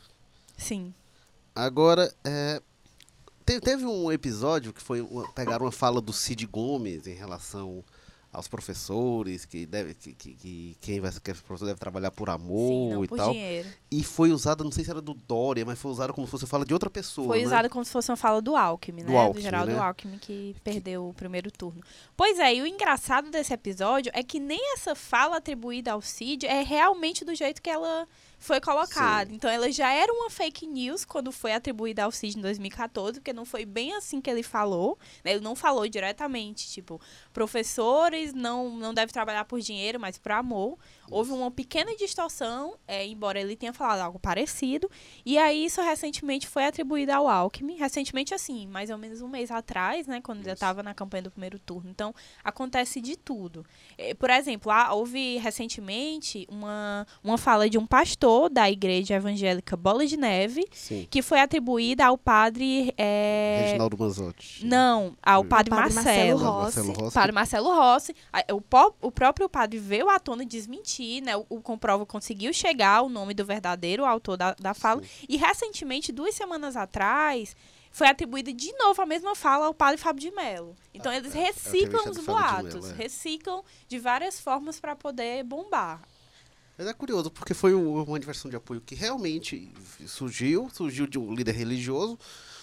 Sim. 0.57 0.95
Agora, 1.55 2.13
é, 2.25 2.63
teve 3.45 3.85
um 3.85 4.11
episódio 4.11 4.73
que 4.73 4.81
foi 4.81 5.01
uma, 5.01 5.31
pegaram 5.33 5.67
uma 5.67 5.73
fala 5.73 6.01
do 6.01 6.13
Cid 6.13 6.47
Gomes 6.47 7.07
em 7.07 7.15
relação 7.15 7.85
aos 8.33 8.47
professores, 8.47 9.45
que, 9.45 9.65
deve, 9.65 9.95
que, 9.95 10.13
que, 10.13 10.35
que 10.35 10.77
quem 10.81 11.01
vai 11.01 11.11
ser 11.11 11.21
professor 11.21 11.65
deve 11.67 11.79
trabalhar 11.81 12.11
por 12.11 12.29
amor 12.29 12.69
Sim, 12.69 12.91
não 12.93 13.05
e 13.05 13.09
por 13.09 13.17
tal. 13.17 13.33
dinheiro. 13.33 13.69
E 13.91 14.05
foi 14.05 14.31
usada, 14.33 14.63
não 14.63 14.71
sei 14.71 14.85
se 14.85 14.91
era 14.91 15.01
do 15.01 15.15
Dória, 15.15 15.65
mas 15.65 15.79
foi 15.79 15.91
usada 15.91 16.13
como 16.13 16.27
se 16.27 16.31
fosse 16.31 16.47
fala 16.47 16.65
de 16.65 16.75
outra 16.75 16.91
pessoa. 16.91 17.27
Foi 17.29 17.41
né? 17.41 17.47
usado 17.47 17.71
como 17.71 17.85
se 17.85 17.91
fosse 17.91 18.11
uma 18.11 18.17
fala 18.17 18.43
do 18.43 18.55
Alckmin, 18.55 19.05
Do 19.05 19.13
né? 19.13 19.19
Alckmin, 19.19 19.41
do 19.41 19.43
Geraldo 19.43 19.73
né? 19.73 19.79
Alckmin, 19.79 20.19
que 20.19 20.55
perdeu 20.63 21.09
o 21.09 21.15
primeiro 21.15 21.51
turno. 21.51 21.83
Pois 22.17 22.39
é, 22.39 22.55
e 22.55 22.63
o 22.63 22.67
engraçado 22.67 23.31
desse 23.31 23.53
episódio 23.53 24.13
é 24.15 24.23
que 24.23 24.39
nem 24.39 24.75
essa 24.75 24.95
fala 24.95 25.39
atribuída 25.39 25.93
ao 25.93 26.03
Cid 26.03 26.47
é 26.47 26.63
realmente 26.63 27.25
do 27.25 27.35
jeito 27.35 27.63
que 27.63 27.71
ela 27.71 28.07
foi 28.39 28.61
colocada. 28.61 29.33
Então 29.33 29.51
ela 29.51 29.71
já 29.73 29.91
era 29.93 30.13
uma 30.13 30.31
fake 30.31 30.67
news 30.67 31.05
quando 31.05 31.33
foi 31.33 31.53
atribuída 31.53 32.05
ao 32.05 32.13
Cid 32.13 32.39
em 32.39 32.43
2014, 32.43 33.19
porque 33.21 33.33
não 33.33 33.45
foi 33.45 33.65
bem 33.65 33.95
assim 33.95 34.21
que 34.21 34.31
ele 34.31 34.43
falou. 34.43 34.97
né? 35.25 35.33
Ele 35.33 35.41
não 35.41 35.57
falou 35.57 35.89
diretamente, 35.89 36.69
tipo, 36.69 37.01
não, 38.35 38.71
não 38.71 38.93
devem 38.95 39.13
trabalhar 39.13 39.45
por 39.45 39.61
dinheiro, 39.61 39.99
mas 40.01 40.19
por 40.19 40.33
amor. 40.33 40.79
Houve 41.11 41.33
uma 41.33 41.51
pequena 41.51 41.97
distorção, 41.97 42.75
é, 42.87 43.07
embora 43.07 43.41
ele 43.41 43.57
tenha 43.57 43.73
falado 43.73 44.01
algo 44.01 44.19
parecido. 44.19 44.91
E 45.25 45.39
aí 45.39 45.65
isso 45.65 45.81
recentemente 45.81 46.47
foi 46.47 46.65
atribuído 46.67 47.13
ao 47.13 47.27
Alckmin. 47.29 47.77
Recentemente, 47.77 48.35
assim, 48.35 48.67
mais 48.67 48.91
ou 48.91 48.99
menos 48.99 49.23
um 49.23 49.29
mês 49.29 49.51
atrás, 49.51 50.07
né? 50.07 50.21
Quando 50.23 50.39
ele 50.41 50.49
Isso. 50.49 50.55
estava 50.55 50.83
na 50.83 50.93
campanha 50.93 51.23
do 51.23 51.31
primeiro 51.31 51.59
turno. 51.59 51.89
Então, 51.91 52.15
acontece 52.45 53.01
de 53.01 53.17
tudo. 53.17 53.65
Eh, 53.97 54.15
Por 54.15 54.29
exemplo, 54.29 54.69
lá 54.71 54.93
houve 54.93 55.39
recentemente 55.39 56.47
uma, 56.51 57.07
uma 57.25 57.39
fala 57.39 57.69
de 57.71 57.79
um 57.79 57.87
pastor 57.87 58.51
da 58.51 58.71
igreja 58.71 59.15
evangélica 59.15 59.77
Bola 59.77 60.07
de 60.07 60.17
Neve, 60.17 60.67
Sim. 60.73 61.07
que 61.11 61.23
foi 61.23 61.41
atribuída 61.41 62.05
ao 62.07 62.19
padre. 62.19 62.93
eh, 62.99 63.63
Reginaldo 63.67 63.97
Manzotti. 63.99 64.65
Não, 64.67 65.17
ao 65.23 65.45
padre, 65.45 65.71
Padre 65.71 65.95
Marcelo. 65.95 66.41
Marcelo 66.41 66.41
Marcelo 66.41 66.89
Rossi. 66.93 67.01
Rossi. 67.03 67.15
Padre 67.15 67.33
Marcelo 67.33 67.75
Rossi. 67.75 68.08
A- 68.33 68.45
O, 68.53 68.63
o 69.09 69.11
próprio 69.13 69.49
padre 69.49 69.79
veio 69.79 70.09
à 70.09 70.19
tona 70.19 70.45
desmentir, 70.45 71.23
né? 71.23 71.37
O, 71.37 71.47
o 71.49 71.61
comprova 71.61 72.05
conseguiu 72.07 72.53
chegar 72.53 72.97
ao 72.99 73.09
nome 73.09 73.35
do 73.35 73.45
verdadeiro 73.45 74.05
autor 74.05 74.37
da, 74.37 74.55
da 74.55 74.75
fala. 74.75 75.03
E 75.29 75.37
recentemente, 75.37 76.13
duas 76.13 76.35
semanas 76.35 76.77
atrás, 76.77 77.57
foi 77.91 78.07
atribuída 78.07 78.53
de 78.53 78.73
novo 78.79 79.01
a 79.03 79.07
mesma 79.07 79.35
fala 79.35 79.67
ao 79.67 79.75
padre 79.75 79.99
Fábio 80.01 80.21
de 80.21 80.31
Mello. 80.31 80.77
Então 80.95 81.13
eles 81.13 81.33
reciclam 81.33 81.85
entrevista 82.01 82.11
os 82.11 82.17
do 82.17 82.23
Fábio 82.23 82.57
de 82.57 82.63
boatos, 82.73 82.87
Mello, 82.89 83.01
é. 83.01 83.03
reciclam 83.03 83.65
de 83.89 83.99
várias 83.99 84.39
formas 84.41 84.79
para 84.79 84.95
poder 84.95 85.43
bombar. 85.45 86.03
Mas 86.77 86.87
é 86.87 86.93
curioso, 86.93 87.29
porque 87.29 87.55
foi 87.55 87.75
um- 87.75 88.01
uma 88.05 88.21
diversão 88.21 88.49
de 88.49 88.57
apoio 88.57 88.81
que 88.81 88.95
realmente 88.95 89.69
surgiu, 90.07 90.71
surgiu 90.73 91.07
de 91.09 91.19
um 91.19 91.35
líder 91.35 91.53
religioso. 91.53 92.17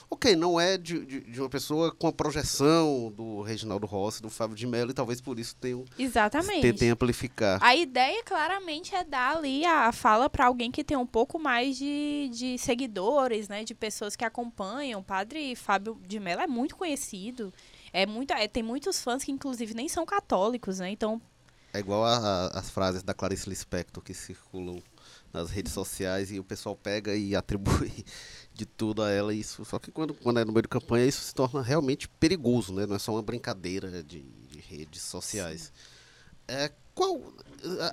Ok, 0.09 0.35
não 0.35 0.59
é 0.59 0.77
de, 0.77 1.03
de- 1.05 1.21
de 1.21 1.41
uma 1.41 1.49
pessoa 1.49 1.91
com 1.91 2.07
a 2.07 2.13
projeção 2.13 3.11
do 3.15 3.41
Reginaldo 3.41 3.87
Rossi, 3.87 4.21
do 4.21 4.29
Fábio 4.29 4.55
de 4.55 4.67
Mello, 4.67 4.91
e 4.91 4.93
talvez 4.93 5.19
por 5.19 5.39
isso 5.39 5.55
tenham, 5.55 5.83
Exatamente. 5.97 6.61
tentem 6.61 6.89
amplificar. 6.91 7.57
A 7.61 7.75
ideia, 7.75 8.23
claramente, 8.23 8.93
é 8.93 9.03
dar 9.03 9.37
ali 9.37 9.65
a 9.65 9.91
fala 9.91 10.29
para 10.29 10.45
alguém 10.45 10.71
que 10.71 10.83
tem 10.83 10.95
um 10.95 11.07
pouco 11.07 11.39
mais 11.39 11.75
de, 11.77 12.29
de 12.31 12.57
seguidores, 12.57 13.47
né? 13.49 13.63
De 13.63 13.73
pessoas 13.73 14.15
que 14.15 14.23
acompanham. 14.23 14.99
O 14.99 15.03
padre 15.03 15.55
Fábio 15.55 15.99
de 16.07 16.19
Mello 16.19 16.41
é 16.41 16.47
muito 16.47 16.75
conhecido. 16.75 17.51
É 17.91 18.05
muito, 18.05 18.31
é, 18.31 18.47
tem 18.47 18.61
muitos 18.61 19.01
fãs 19.01 19.23
que, 19.23 19.31
inclusive, 19.31 19.73
nem 19.73 19.89
são 19.89 20.05
católicos, 20.05 20.79
né? 20.79 20.89
Então, 20.91 21.19
É 21.73 21.79
igual 21.79 22.05
as 22.05 22.69
frases 22.69 23.01
da 23.03 23.13
Clarice 23.13 23.49
Lispector 23.49 24.03
que 24.03 24.13
circulam 24.13 24.81
nas 25.33 25.49
redes 25.49 25.73
sociais 25.73 26.31
e 26.31 26.39
o 26.39 26.43
pessoal 26.43 26.75
pega 26.75 27.13
e 27.15 27.35
atribui 27.35 28.05
de 28.55 28.65
tudo 28.65 29.03
a 29.03 29.11
ela. 29.11 29.33
Isso, 29.33 29.63
só 29.65 29.77
que 29.77 29.91
quando, 29.91 30.13
quando 30.13 30.39
é 30.39 30.45
no 30.45 30.51
meio 30.53 30.63
de 30.63 30.67
campanha, 30.69 31.05
isso 31.05 31.21
se 31.21 31.35
torna 31.35 31.61
realmente 31.61 32.07
perigoso, 32.07 32.73
né? 32.73 32.85
Não 32.85 32.95
é 32.95 32.99
só 32.99 33.11
uma 33.13 33.21
brincadeira 33.21 34.01
de, 34.01 34.21
de 34.21 34.59
redes 34.59 35.01
sociais. 35.01 35.71
É, 36.47 36.71
qual, 36.93 37.19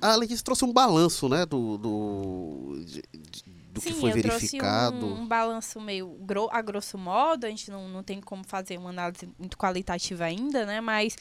a 0.01 0.13
Alex 0.13 0.41
trouxe 0.43 0.65
um 0.65 0.73
balanço, 0.73 1.29
né? 1.29 1.45
Do, 1.45 1.77
do, 1.79 2.85
de- 2.85 3.03
de- 3.13 3.63
do 3.73 3.81
que 3.81 3.93
sim, 3.93 4.01
foi 4.01 4.11
eu 4.11 4.15
verificado. 4.15 5.07
um, 5.07 5.23
um 5.23 5.27
balanço 5.27 5.81
meio 5.81 6.07
gro 6.21 6.49
a 6.53 6.61
grosso 6.61 6.99
modo. 6.99 7.47
A 7.47 7.49
gente 7.49 7.71
não, 7.71 7.89
não 7.89 8.03
tem 8.03 8.21
como 8.21 8.45
fazer 8.45 8.77
uma 8.79 8.91
análise 8.91 9.27
muito 9.39 9.57
qualitativa 9.57 10.25
ainda, 10.25 10.67
né? 10.67 10.81
Mas 10.83 11.17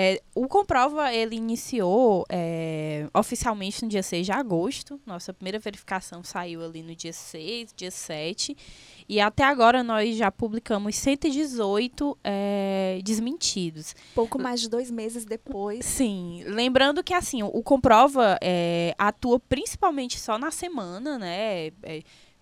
é, 0.00 0.22
o 0.32 0.46
Comprova, 0.46 1.12
ele 1.12 1.34
iniciou 1.34 2.24
é, 2.28 3.08
oficialmente 3.12 3.82
no 3.82 3.88
dia 3.88 4.00
6 4.00 4.26
de 4.26 4.30
agosto. 4.30 5.00
Nossa 5.04 5.34
primeira 5.34 5.58
verificação 5.58 6.22
saiu 6.22 6.64
ali 6.64 6.84
no 6.84 6.94
dia 6.94 7.12
6, 7.12 7.74
dia 7.74 7.90
7. 7.90 8.56
E 9.08 9.20
até 9.20 9.42
agora 9.42 9.82
nós 9.82 10.16
já 10.16 10.30
publicamos 10.30 10.94
118 10.94 12.16
é, 12.22 13.00
desmentidos. 13.02 13.96
Pouco 14.14 14.40
mais 14.40 14.60
de 14.60 14.68
dois 14.68 14.88
meses 14.88 15.24
depois. 15.24 15.84
Sim, 15.84 16.44
lembrando 16.46 17.02
que 17.02 17.12
assim, 17.12 17.42
o 17.42 17.60
Comprova 17.60 18.38
é, 18.40 18.94
atua 18.96 19.40
principalmente 19.40 20.20
só 20.20 20.38
na 20.38 20.52
semana, 20.52 21.18
né? 21.18 21.72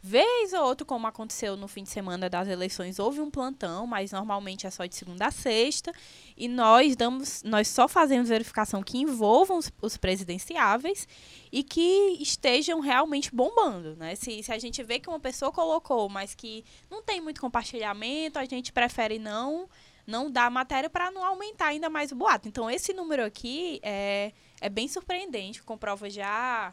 Vez 0.09 0.53
ou 0.53 0.63
outra, 0.63 0.87
como 0.87 1.05
aconteceu 1.09 1.57
no 1.57 1.67
fim 1.67 1.83
de 1.83 1.89
semana 1.89 2.31
das 2.31 2.47
eleições, 2.47 3.01
houve 3.01 3.21
um 3.21 3.29
plantão, 3.29 3.89
mas 3.89 4.13
normalmente 4.13 4.65
é 4.65 4.71
só 4.71 4.87
de 4.87 4.95
segunda 4.95 5.27
a 5.27 5.31
sexta. 5.33 5.93
E 6.37 6.47
nós 6.47 6.95
damos, 6.95 7.43
nós 7.43 7.67
só 7.67 7.89
fazemos 7.89 8.29
verificação 8.29 8.85
que 8.85 8.99
envolvam 8.99 9.59
os, 9.59 9.73
os 9.83 9.97
presidenciáveis 9.97 11.09
e 11.51 11.65
que 11.65 12.19
estejam 12.21 12.79
realmente 12.79 13.35
bombando, 13.35 13.97
né? 13.97 14.15
Se, 14.15 14.45
se 14.45 14.53
a 14.53 14.59
gente 14.61 14.81
vê 14.85 15.01
que 15.01 15.09
uma 15.09 15.19
pessoa 15.19 15.51
colocou, 15.51 16.09
mas 16.09 16.37
que 16.37 16.65
não 16.89 17.03
tem 17.03 17.21
muito 17.21 17.41
compartilhamento, 17.41 18.39
a 18.39 18.45
gente 18.45 18.73
prefere 18.73 19.19
não 19.19 19.69
não 20.07 20.31
dar 20.31 20.49
matéria 20.53 20.89
para 20.89 21.11
não 21.11 21.25
aumentar 21.25 21.67
ainda 21.67 21.91
mais 21.91 22.13
o 22.13 22.15
boato. 22.15 22.47
Então 22.47 22.71
esse 22.71 22.93
número 22.93 23.25
aqui 23.25 23.81
é, 23.83 24.31
é 24.61 24.69
bem 24.69 24.87
surpreendente. 24.87 25.65
Comprova 25.65 26.09
já 26.09 26.73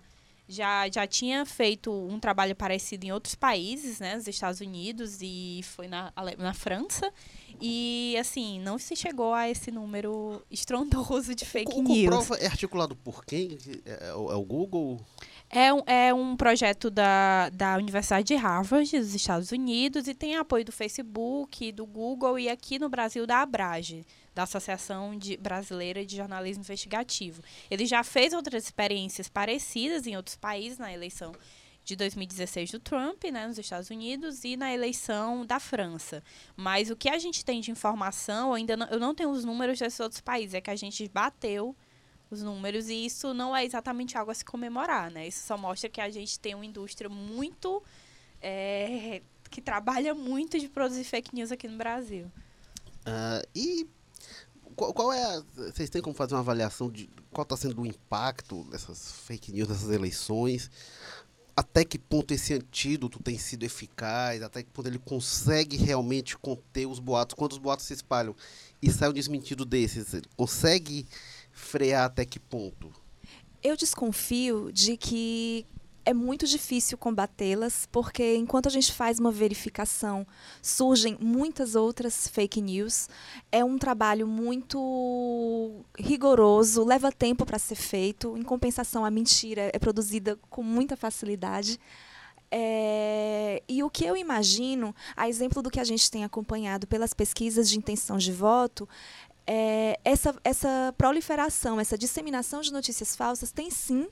já 0.54 0.90
já 0.90 1.06
tinha 1.08 1.46
feito 1.46 1.92
um 1.92 2.20
trabalho 2.20 2.56
parecido 2.56 3.06
em 3.06 3.12
outros 3.12 3.36
países, 3.36 4.00
né, 4.00 4.16
nos 4.16 4.28
Estados 4.28 4.62
Unidos 4.62 5.20
e 5.22 5.62
foi 5.64 5.88
na, 5.88 6.14
na 6.38 6.54
França. 6.54 7.12
E 7.62 8.16
assim, 8.20 8.60
não 8.60 8.78
se 8.78 8.96
chegou 8.96 9.34
a 9.34 9.50
esse 9.50 9.72
número 9.72 10.42
estrondoso 10.52 11.34
de 11.36 11.46
fake 11.46 11.74
o 11.74 11.82
news. 11.82 12.16
Comprova 12.16 12.36
é 12.44 12.48
articulado 12.48 12.96
por 12.96 13.26
quem? 13.26 13.58
É, 13.86 14.10
é 14.10 14.14
o 14.14 14.32
é 14.32 14.36
o 14.36 14.44
Google? 14.44 15.00
É 15.50 15.72
um, 15.72 15.84
é 15.86 16.14
um 16.14 16.36
projeto 16.36 16.90
da, 16.90 17.50
da 17.50 17.78
Universidade 17.78 18.28
de 18.28 18.36
Harvard, 18.36 18.90
dos 18.98 19.14
Estados 19.14 19.52
Unidos, 19.52 20.08
e 20.08 20.14
tem 20.16 20.36
apoio 20.36 20.66
do 20.66 20.72
Facebook, 20.72 21.72
do 21.72 21.86
Google 21.86 22.40
e 22.40 22.50
aqui 22.50 22.80
no 22.80 22.90
Brasil 22.90 23.28
da 23.28 23.42
Abrage, 23.42 24.04
da 24.34 24.44
Associação 24.44 25.18
de- 25.18 25.38
Brasileira 25.38 26.06
de 26.06 26.16
Jornalismo 26.16 26.62
Investigativo. 26.64 27.42
Ele 27.70 27.86
já 27.86 28.04
fez 28.04 28.34
outras 28.34 28.64
experiências 28.64 29.30
parecidas 29.30 30.08
em 30.08 30.16
outros 30.16 30.36
países, 30.36 30.78
na 30.78 30.92
eleição 30.92 31.32
de 31.84 31.96
2016 31.98 32.72
do 32.72 32.80
Trump, 32.80 33.24
né, 33.26 33.46
nos 33.46 33.58
Estados 33.60 33.90
Unidos, 33.90 34.44
e 34.46 34.56
na 34.56 34.74
eleição 34.74 35.46
da 35.46 35.60
França. 35.60 36.24
Mas 36.56 36.90
o 36.90 36.96
que 36.96 37.10
a 37.10 37.20
gente 37.20 37.44
tem 37.44 37.60
de 37.60 37.72
informação, 37.72 38.54
ainda 38.54 38.78
não, 38.78 38.88
eu 38.88 39.00
não 39.00 39.14
tenho 39.14 39.30
os 39.30 39.44
números 39.44 39.78
desses 39.78 40.00
outros 40.00 40.22
países, 40.22 40.54
é 40.54 40.62
que 40.62 40.70
a 40.72 40.76
gente 40.78 41.08
bateu 41.10 41.76
os 42.32 42.42
números 42.42 42.90
e 42.90 43.06
isso 43.06 43.34
não 43.34 43.56
é 43.56 43.64
exatamente 43.66 44.18
algo 44.18 44.32
a 44.32 44.34
se 44.34 44.46
comemorar, 44.46 45.12
né? 45.12 45.28
Isso 45.28 45.46
só 45.46 45.58
mostra 45.58 45.90
que 45.90 46.00
a 46.02 46.10
gente 46.10 46.40
tem 46.40 46.56
uma 46.56 46.66
indústria 46.66 47.10
muito 47.10 47.84
é, 48.42 49.22
que 49.52 49.62
trabalha 49.62 50.16
muito 50.16 50.58
de 50.58 50.68
produzir 50.68 51.04
fake 51.04 51.36
news 51.36 51.52
aqui 51.52 51.68
no 51.68 51.78
Brasil. 51.78 52.32
Ah, 53.06 53.42
e 53.54 53.86
qual, 54.76 54.94
qual 54.94 55.14
é 55.14 55.24
a, 55.24 55.44
vocês 55.56 55.90
têm 55.90 56.02
como 56.02 56.16
fazer 56.16 56.36
uma 56.36 56.42
avaliação 56.42 56.90
de 56.90 57.10
qual 57.32 57.44
está 57.44 57.58
sendo 57.58 57.82
o 57.82 57.86
impacto 57.86 58.64
dessas 58.66 59.12
fake 59.12 59.52
news, 59.52 59.68
dessas 59.68 59.90
eleições? 59.90 60.70
Até 61.56 61.86
que 61.86 62.00
ponto 62.00 62.34
esse 62.34 62.54
antídoto 62.54 63.22
tem 63.22 63.38
sido 63.38 63.64
eficaz? 63.64 64.42
Até 64.42 64.64
que 64.64 64.70
ponto 64.72 64.88
ele 64.88 64.98
consegue 64.98 65.78
realmente 65.78 66.38
conter 66.38 66.88
os 66.88 67.00
boatos? 67.00 67.36
Quando 67.36 67.52
os 67.52 67.58
boatos 67.60 67.86
se 67.86 67.94
espalham 67.94 68.36
e 68.82 68.92
sai 68.92 69.10
um 69.10 69.14
desmentido 69.14 69.64
desses, 69.64 70.14
ele 70.14 70.26
consegue 70.36 71.06
frear 71.52 72.06
até 72.06 72.26
que 72.26 72.40
ponto? 72.40 72.92
Eu 73.62 73.78
desconfio 73.78 74.72
de 74.72 74.98
que 74.98 75.66
é 76.06 76.14
muito 76.14 76.46
difícil 76.46 76.98
combatê-las, 76.98 77.88
porque 77.92 78.36
enquanto 78.36 78.68
a 78.68 78.72
gente 78.72 78.92
faz 78.92 79.20
uma 79.20 79.32
verificação, 79.32 80.26
surgem 80.62 81.18
muitas 81.20 81.76
outras 81.76 82.28
fake 82.28 82.62
news. 82.62 83.08
É 83.52 83.64
um 83.64 83.78
trabalho 83.78 84.28
muito 84.28 85.86
rigoroso, 85.98 86.84
leva 86.84 87.12
tempo 87.12 87.46
para 87.46 87.60
ser 87.60 87.76
feito. 87.76 88.38
Em 88.38 88.44
compensação, 88.44 89.06
a 89.06 89.12
mentira 89.12 89.70
é 89.74 89.80
produzida 89.80 90.38
com 90.50 90.62
muita 90.64 90.98
facilidade. 90.98 91.80
É, 92.56 93.64
e 93.68 93.82
o 93.82 93.90
que 93.90 94.06
eu 94.06 94.16
imagino, 94.16 94.94
a 95.16 95.28
exemplo 95.28 95.60
do 95.64 95.72
que 95.72 95.80
a 95.80 95.84
gente 95.84 96.12
tem 96.12 96.24
acompanhado 96.24 96.86
pelas 96.86 97.12
pesquisas 97.12 97.68
de 97.68 97.80
intenção 97.80 98.18
de 98.18 98.32
voto, 98.32 98.88
é, 99.46 100.00
essa, 100.06 100.36
essa 100.44 100.94
proliferação, 100.98 101.80
essa 101.80 101.98
disseminação 101.98 102.62
de 102.62 102.72
notícias 102.72 103.16
falsas 103.16 103.52
tem 103.52 103.70
sim 103.70 104.08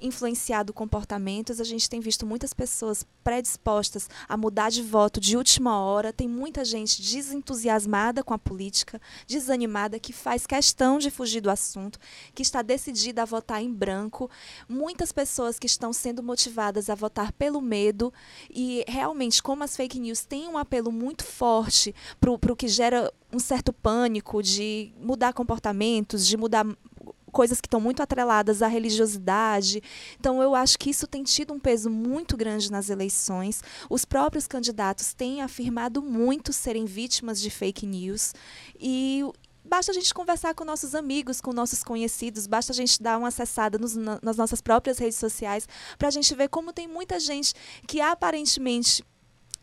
influenciado 0.00 0.72
comportamentos. 0.72 1.60
A 1.60 1.64
gente 1.64 1.90
tem 1.90 2.00
visto 2.00 2.24
muitas 2.24 2.52
pessoas 2.54 3.04
predispostas 3.24 4.08
a 4.28 4.36
mudar 4.36 4.70
de 4.70 4.82
voto 4.82 5.18
de 5.18 5.36
última 5.36 5.80
hora, 5.80 6.12
tem 6.12 6.28
muita 6.28 6.64
gente 6.64 7.02
desentusiasmada 7.02 8.22
com 8.22 8.32
a 8.32 8.38
política, 8.38 9.00
desanimada, 9.26 9.98
que 9.98 10.12
faz 10.12 10.46
questão 10.46 10.98
de 10.98 11.10
fugir 11.10 11.40
do 11.40 11.50
assunto, 11.50 11.98
que 12.34 12.42
está 12.42 12.62
decidida 12.62 13.22
a 13.22 13.24
votar 13.24 13.60
em 13.60 13.72
branco, 13.72 14.30
muitas 14.68 15.10
pessoas 15.10 15.58
que 15.58 15.66
estão 15.66 15.92
sendo 15.92 16.22
motivadas 16.22 16.88
a 16.88 16.94
votar 16.94 17.32
pelo 17.32 17.60
medo. 17.60 18.12
E 18.48 18.84
realmente, 18.86 19.42
como 19.42 19.64
as 19.64 19.76
fake 19.76 19.98
news 19.98 20.24
têm 20.24 20.46
um 20.46 20.56
apelo 20.56 20.92
muito 20.92 21.24
forte 21.24 21.94
para 22.20 22.30
o 22.30 22.56
que 22.56 22.68
gera 22.68 23.12
um 23.32 23.38
certo 23.38 23.72
pânico 23.72 24.42
de 24.42 24.92
mudar 24.98 25.32
comportamentos, 25.32 26.26
de 26.26 26.36
mudar 26.36 26.66
coisas 27.32 27.60
que 27.60 27.66
estão 27.66 27.80
muito 27.80 28.02
atreladas 28.02 28.62
à 28.62 28.66
religiosidade. 28.66 29.82
Então, 30.18 30.40
eu 30.40 30.54
acho 30.54 30.78
que 30.78 30.88
isso 30.88 31.06
tem 31.06 31.22
tido 31.22 31.52
um 31.52 31.60
peso 31.60 31.90
muito 31.90 32.34
grande 32.34 32.70
nas 32.72 32.88
eleições. 32.88 33.62
Os 33.90 34.06
próprios 34.06 34.46
candidatos 34.46 35.12
têm 35.12 35.42
afirmado 35.42 36.00
muito 36.00 36.50
serem 36.50 36.86
vítimas 36.86 37.38
de 37.38 37.50
fake 37.50 37.86
news. 37.86 38.32
E, 38.80 39.22
basta 39.66 39.92
a 39.92 39.94
gente 39.94 40.14
conversar 40.14 40.54
com 40.54 40.64
nossos 40.64 40.94
amigos, 40.94 41.40
com 41.40 41.52
nossos 41.52 41.84
conhecidos, 41.84 42.46
basta 42.46 42.72
a 42.72 42.74
gente 42.74 43.02
dar 43.02 43.18
uma 43.18 43.28
acessada 43.28 43.76
nos, 43.78 43.94
nas 43.94 44.36
nossas 44.36 44.62
próprias 44.62 44.98
redes 44.98 45.18
sociais 45.18 45.68
para 45.98 46.08
a 46.08 46.10
gente 46.10 46.34
ver 46.34 46.48
como 46.48 46.72
tem 46.72 46.88
muita 46.88 47.18
gente 47.20 47.52
que 47.86 48.00
aparentemente 48.00 49.04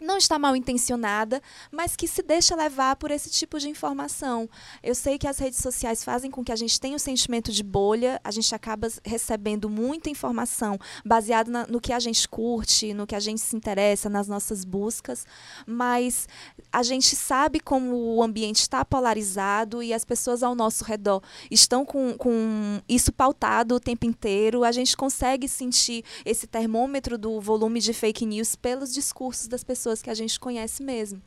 não 0.04 0.18
está 0.18 0.38
mal 0.38 0.56
intencionada, 0.56 1.42
mas 1.72 1.96
que 1.96 2.08
se 2.08 2.22
deixa 2.22 2.56
levar 2.56 2.98
por 2.98 3.10
esse 3.10 3.30
tipo 3.30 3.58
de 3.58 3.70
informação. 3.70 4.50
Eu 4.84 4.94
sei 4.94 5.18
que 5.18 5.28
as 5.28 5.40
redes 5.40 5.60
sociais 5.60 6.04
fazem 6.04 6.30
com 6.30 6.44
que 6.44 6.52
a 6.52 6.56
gente 6.56 6.80
tenha 6.80 6.96
um 6.96 7.00
sentimento 7.00 7.52
de 7.52 7.64
bolha, 7.64 8.20
a 8.24 8.30
gente 8.30 8.54
acaba 8.54 8.90
recebendo 9.04 9.70
muita 9.70 10.10
informação 10.10 10.78
baseada 11.06 11.66
no 11.68 11.80
que 11.80 11.94
a 11.94 12.00
gente 12.00 12.28
curte, 12.28 12.94
no 12.94 13.08
que 13.08 13.16
a 13.16 13.20
gente 13.20 13.40
se 13.40 13.56
interessa, 13.56 14.10
nas 14.10 14.28
nossas 14.28 14.66
buscas, 14.66 15.26
mas 15.66 16.28
a 16.72 16.84
gente 16.84 17.16
sabe 17.16 17.60
como 17.60 18.16
o 18.16 18.22
ambiente 18.22 18.58
está 18.58 18.84
polarizado 18.84 19.82
e 19.82 19.94
as 19.94 20.04
pessoas 20.04 20.44
ao 20.44 20.54
nosso 20.54 20.84
redor 20.84 21.22
estão 21.50 21.86
com, 21.86 22.18
com 22.18 22.82
isso 22.90 23.12
pautado 23.14 23.76
o 23.76 23.80
tempo 23.80 24.06
inteiro. 24.06 24.64
A 24.64 24.72
gente 24.72 24.98
consegue 24.98 25.48
sentir 25.48 26.04
esse 26.26 26.46
termômetro 26.46 27.18
do 27.18 27.40
volume 27.40 27.80
de 27.80 27.94
fake 27.94 28.26
news 28.26 28.56
pelos 28.56 28.94
discursos 28.94 29.48
das 29.48 29.64
pessoas 29.64 29.93
pessoas 29.94 30.02
que 30.02 30.10
a 30.10 30.16
gente 30.16 30.40
conhece 30.40 30.82
mesmo. 30.82 31.22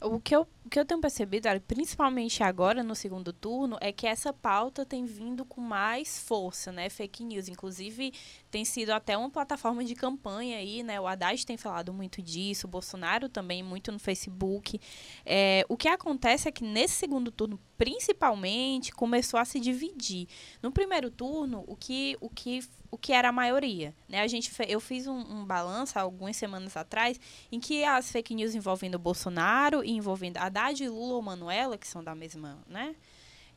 O 0.00 0.20
que 0.20 0.34
eu, 0.34 0.46
o 0.64 0.68
que 0.68 0.78
eu 0.78 0.84
tenho 0.84 1.00
percebido, 1.00 1.48
principalmente 1.66 2.40
agora 2.40 2.84
no 2.84 2.94
segundo 2.94 3.32
turno, 3.32 3.76
é 3.80 3.90
que 3.90 4.06
essa 4.06 4.32
pauta 4.32 4.86
tem 4.86 5.04
vindo 5.04 5.44
com 5.44 5.60
mais 5.60 6.20
força, 6.20 6.70
né? 6.70 6.88
Fake 6.88 7.24
news. 7.24 7.48
Inclusive, 7.48 8.12
tem 8.48 8.64
sido 8.64 8.90
até 8.90 9.16
uma 9.16 9.28
plataforma 9.28 9.84
de 9.84 9.96
campanha 9.96 10.58
aí, 10.58 10.84
né? 10.84 11.00
O 11.00 11.06
Haddad 11.06 11.44
tem 11.44 11.56
falado 11.56 11.92
muito 11.92 12.22
disso, 12.22 12.68
o 12.68 12.70
Bolsonaro 12.70 13.28
também, 13.28 13.60
muito 13.60 13.90
no 13.90 13.98
Facebook. 13.98 14.80
É, 15.26 15.64
o 15.68 15.76
que 15.76 15.88
acontece 15.88 16.48
é 16.48 16.52
que 16.52 16.62
nesse 16.62 16.94
segundo 16.94 17.32
turno, 17.32 17.58
principalmente, 17.76 18.92
começou 18.92 19.40
a 19.40 19.44
se 19.44 19.58
dividir. 19.58 20.28
No 20.62 20.70
primeiro 20.70 21.10
turno, 21.10 21.64
o 21.66 21.74
que, 21.74 22.16
o 22.20 22.30
que, 22.30 22.60
o 22.90 22.98
que 22.98 23.12
era 23.12 23.28
a 23.28 23.32
maioria, 23.32 23.94
né? 24.08 24.20
A 24.20 24.26
gente 24.26 24.50
eu 24.68 24.80
fiz 24.80 25.06
um, 25.06 25.18
um 25.18 25.44
balanço 25.44 25.98
algumas 25.98 26.36
semanas 26.36 26.76
atrás 26.76 27.20
em 27.50 27.60
que 27.60 27.84
as 27.84 28.10
fake 28.10 28.34
news 28.34 28.54
envolvendo 28.54 28.98
Bolsonaro 28.98 29.84
e 29.84 29.90
envolvendo 29.90 30.38
Haddad, 30.38 30.88
Lula 30.88 31.14
ou 31.14 31.22
Manuela, 31.22 31.76
que 31.76 31.86
são 31.86 32.02
da 32.02 32.14
mesma, 32.14 32.58
né? 32.66 32.94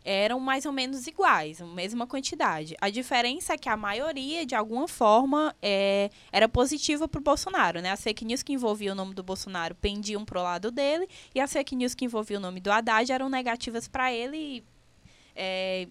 eram 0.04 0.40
mais 0.40 0.66
ou 0.66 0.72
menos 0.72 1.06
iguais, 1.06 1.62
a 1.62 1.66
mesma 1.66 2.08
quantidade. 2.08 2.76
A 2.82 2.90
diferença 2.90 3.54
é 3.54 3.58
que 3.58 3.70
a 3.70 3.78
maioria, 3.78 4.46
de 4.46 4.56
alguma 4.56 4.88
forma, 4.88 5.56
é, 5.62 6.10
era 6.32 6.50
positiva 6.50 7.08
para 7.08 7.20
o 7.20 7.24
Bolsonaro. 7.24 7.82
Né? 7.82 7.92
As 7.92 8.02
fake 8.02 8.26
news 8.26 8.42
que 8.42 8.54
envolviam 8.54 8.94
o 8.94 8.96
nome 8.96 9.14
do 9.14 9.24
Bolsonaro 9.24 9.76
pendiam 9.76 10.26
para 10.26 10.40
o 10.40 10.44
lado 10.44 10.72
dele, 10.72 11.08
e 11.36 11.40
as 11.40 11.52
fake 11.54 11.76
news 11.76 11.94
que 11.94 12.06
envolviam 12.06 12.40
o 12.40 12.42
nome 12.42 12.60
do 12.60 12.72
Haddad 12.72 13.12
eram 13.12 13.30
negativas 13.30 13.88
para 13.88 14.12
ele. 14.12 14.64
É, 15.36 15.88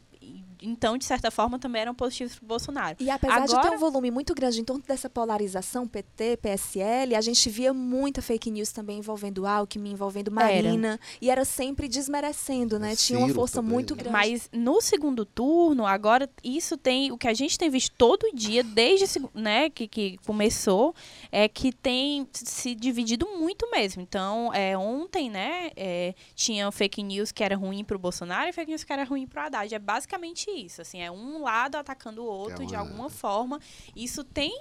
então, 0.62 0.98
de 0.98 1.04
certa 1.04 1.30
forma, 1.30 1.58
também 1.58 1.82
eram 1.82 1.94
positivos 1.94 2.34
para 2.34 2.44
o 2.44 2.48
Bolsonaro. 2.48 2.96
E 3.00 3.08
apesar 3.08 3.42
Agora... 3.42 3.62
de 3.62 3.68
ter 3.68 3.74
um 3.74 3.78
volume 3.78 4.10
muito 4.10 4.34
grande 4.34 4.60
em 4.60 4.64
torno 4.64 4.82
dessa 4.86 5.08
polarização 5.08 5.86
PT, 5.88 6.36
PSL, 6.36 7.14
a 7.14 7.20
gente 7.20 7.48
via 7.48 7.72
muita 7.72 8.20
fake 8.20 8.50
news 8.50 8.70
também 8.70 8.98
envolvendo 8.98 9.46
Alckmin, 9.46 9.92
envolvendo 9.92 10.30
Marina, 10.30 10.88
era. 10.88 11.00
e 11.20 11.30
era 11.30 11.44
sempre 11.44 11.88
desmerecendo, 11.88 12.78
né? 12.78 12.94
Tinha 12.94 13.18
uma 13.18 13.28
força 13.30 13.56
também. 13.56 13.72
muito 13.72 13.94
grande. 13.94 14.12
Mas 14.12 14.50
no 14.52 14.80
segundo 14.80 15.24
turno, 15.24 15.86
agora 15.86 16.28
isso 16.44 16.76
tem, 16.76 17.10
o 17.10 17.16
que 17.16 17.28
a 17.28 17.34
gente 17.34 17.58
tem 17.58 17.70
visto 17.70 17.94
todo 17.96 18.30
dia, 18.34 18.62
desde 18.62 19.06
né, 19.34 19.70
que, 19.70 19.88
que 19.88 20.18
começou, 20.26 20.94
é 21.32 21.48
que 21.48 21.72
tem 21.72 22.28
se 22.32 22.74
dividido 22.74 23.26
muito 23.38 23.70
mesmo. 23.70 24.02
Então, 24.02 24.52
é, 24.52 24.76
ontem, 24.76 25.30
né, 25.30 25.70
é, 25.74 26.14
tinha 26.34 26.70
fake 26.70 27.02
news 27.02 27.32
que 27.32 27.42
era 27.42 27.56
ruim 27.56 27.82
para 27.82 27.96
o 27.96 27.98
Bolsonaro 27.98 28.48
e 28.48 28.52
fake 28.52 28.70
news 28.70 28.84
que 28.84 28.92
era 28.92 29.04
ruim 29.04 29.26
para 29.26 29.42
o 29.42 29.46
Haddad. 29.46 29.74
É 29.74 29.78
basicamente 29.78 30.09
isso, 30.48 30.82
assim, 30.82 31.00
é 31.00 31.10
um 31.10 31.42
lado 31.42 31.76
atacando 31.76 32.22
o 32.22 32.26
outro 32.26 32.62
é 32.62 32.64
uma... 32.64 32.66
de 32.66 32.76
alguma 32.76 33.10
forma. 33.10 33.60
Isso 33.94 34.24
tem 34.24 34.52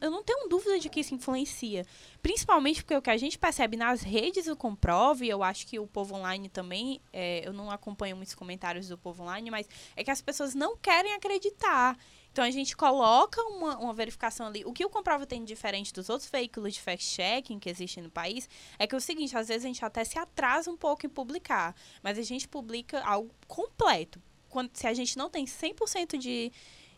eu 0.00 0.10
não 0.10 0.22
tenho 0.22 0.48
dúvida 0.48 0.78
de 0.78 0.88
que 0.88 1.00
isso 1.00 1.14
influencia. 1.14 1.86
Principalmente 2.22 2.82
porque 2.82 2.96
o 2.96 3.02
que 3.02 3.10
a 3.10 3.16
gente 3.16 3.38
percebe 3.38 3.76
nas 3.76 4.02
redes 4.02 4.44
do 4.44 4.56
Comprove, 4.56 5.28
eu 5.28 5.42
acho 5.42 5.66
que 5.66 5.78
o 5.78 5.86
povo 5.86 6.16
online 6.16 6.48
também, 6.48 7.00
é, 7.12 7.46
eu 7.46 7.52
não 7.52 7.70
acompanho 7.70 8.16
muitos 8.16 8.34
comentários 8.34 8.88
do 8.88 8.98
povo 8.98 9.22
online, 9.22 9.50
mas 9.50 9.66
é 9.96 10.04
que 10.04 10.10
as 10.10 10.20
pessoas 10.20 10.54
não 10.54 10.76
querem 10.76 11.14
acreditar. 11.14 11.96
Então 12.32 12.44
a 12.44 12.50
gente 12.50 12.76
coloca 12.76 13.42
uma, 13.42 13.78
uma 13.78 13.92
verificação 13.92 14.46
ali. 14.46 14.64
O 14.64 14.72
que 14.72 14.84
o 14.84 14.90
Comprova 14.90 15.26
tem 15.26 15.40
de 15.40 15.46
diferente 15.46 15.92
dos 15.92 16.08
outros 16.08 16.30
veículos 16.30 16.74
de 16.74 16.80
fact-checking 16.80 17.58
que 17.58 17.68
existem 17.68 18.02
no 18.02 18.10
país 18.10 18.48
é 18.78 18.86
que 18.86 18.94
é 18.94 18.98
o 18.98 19.00
seguinte, 19.00 19.36
às 19.36 19.48
vezes 19.48 19.64
a 19.64 19.68
gente 19.68 19.84
até 19.84 20.04
se 20.04 20.18
atrasa 20.18 20.70
um 20.70 20.76
pouco 20.76 21.06
em 21.06 21.08
publicar, 21.08 21.74
mas 22.02 22.18
a 22.18 22.22
gente 22.22 22.46
publica 22.46 23.02
algo 23.04 23.30
completo 23.48 24.20
quando, 24.50 24.70
se 24.74 24.86
a 24.86 24.92
gente 24.92 25.16
não 25.16 25.30
tem 25.30 25.44
100% 25.46 26.18
de, 26.18 26.52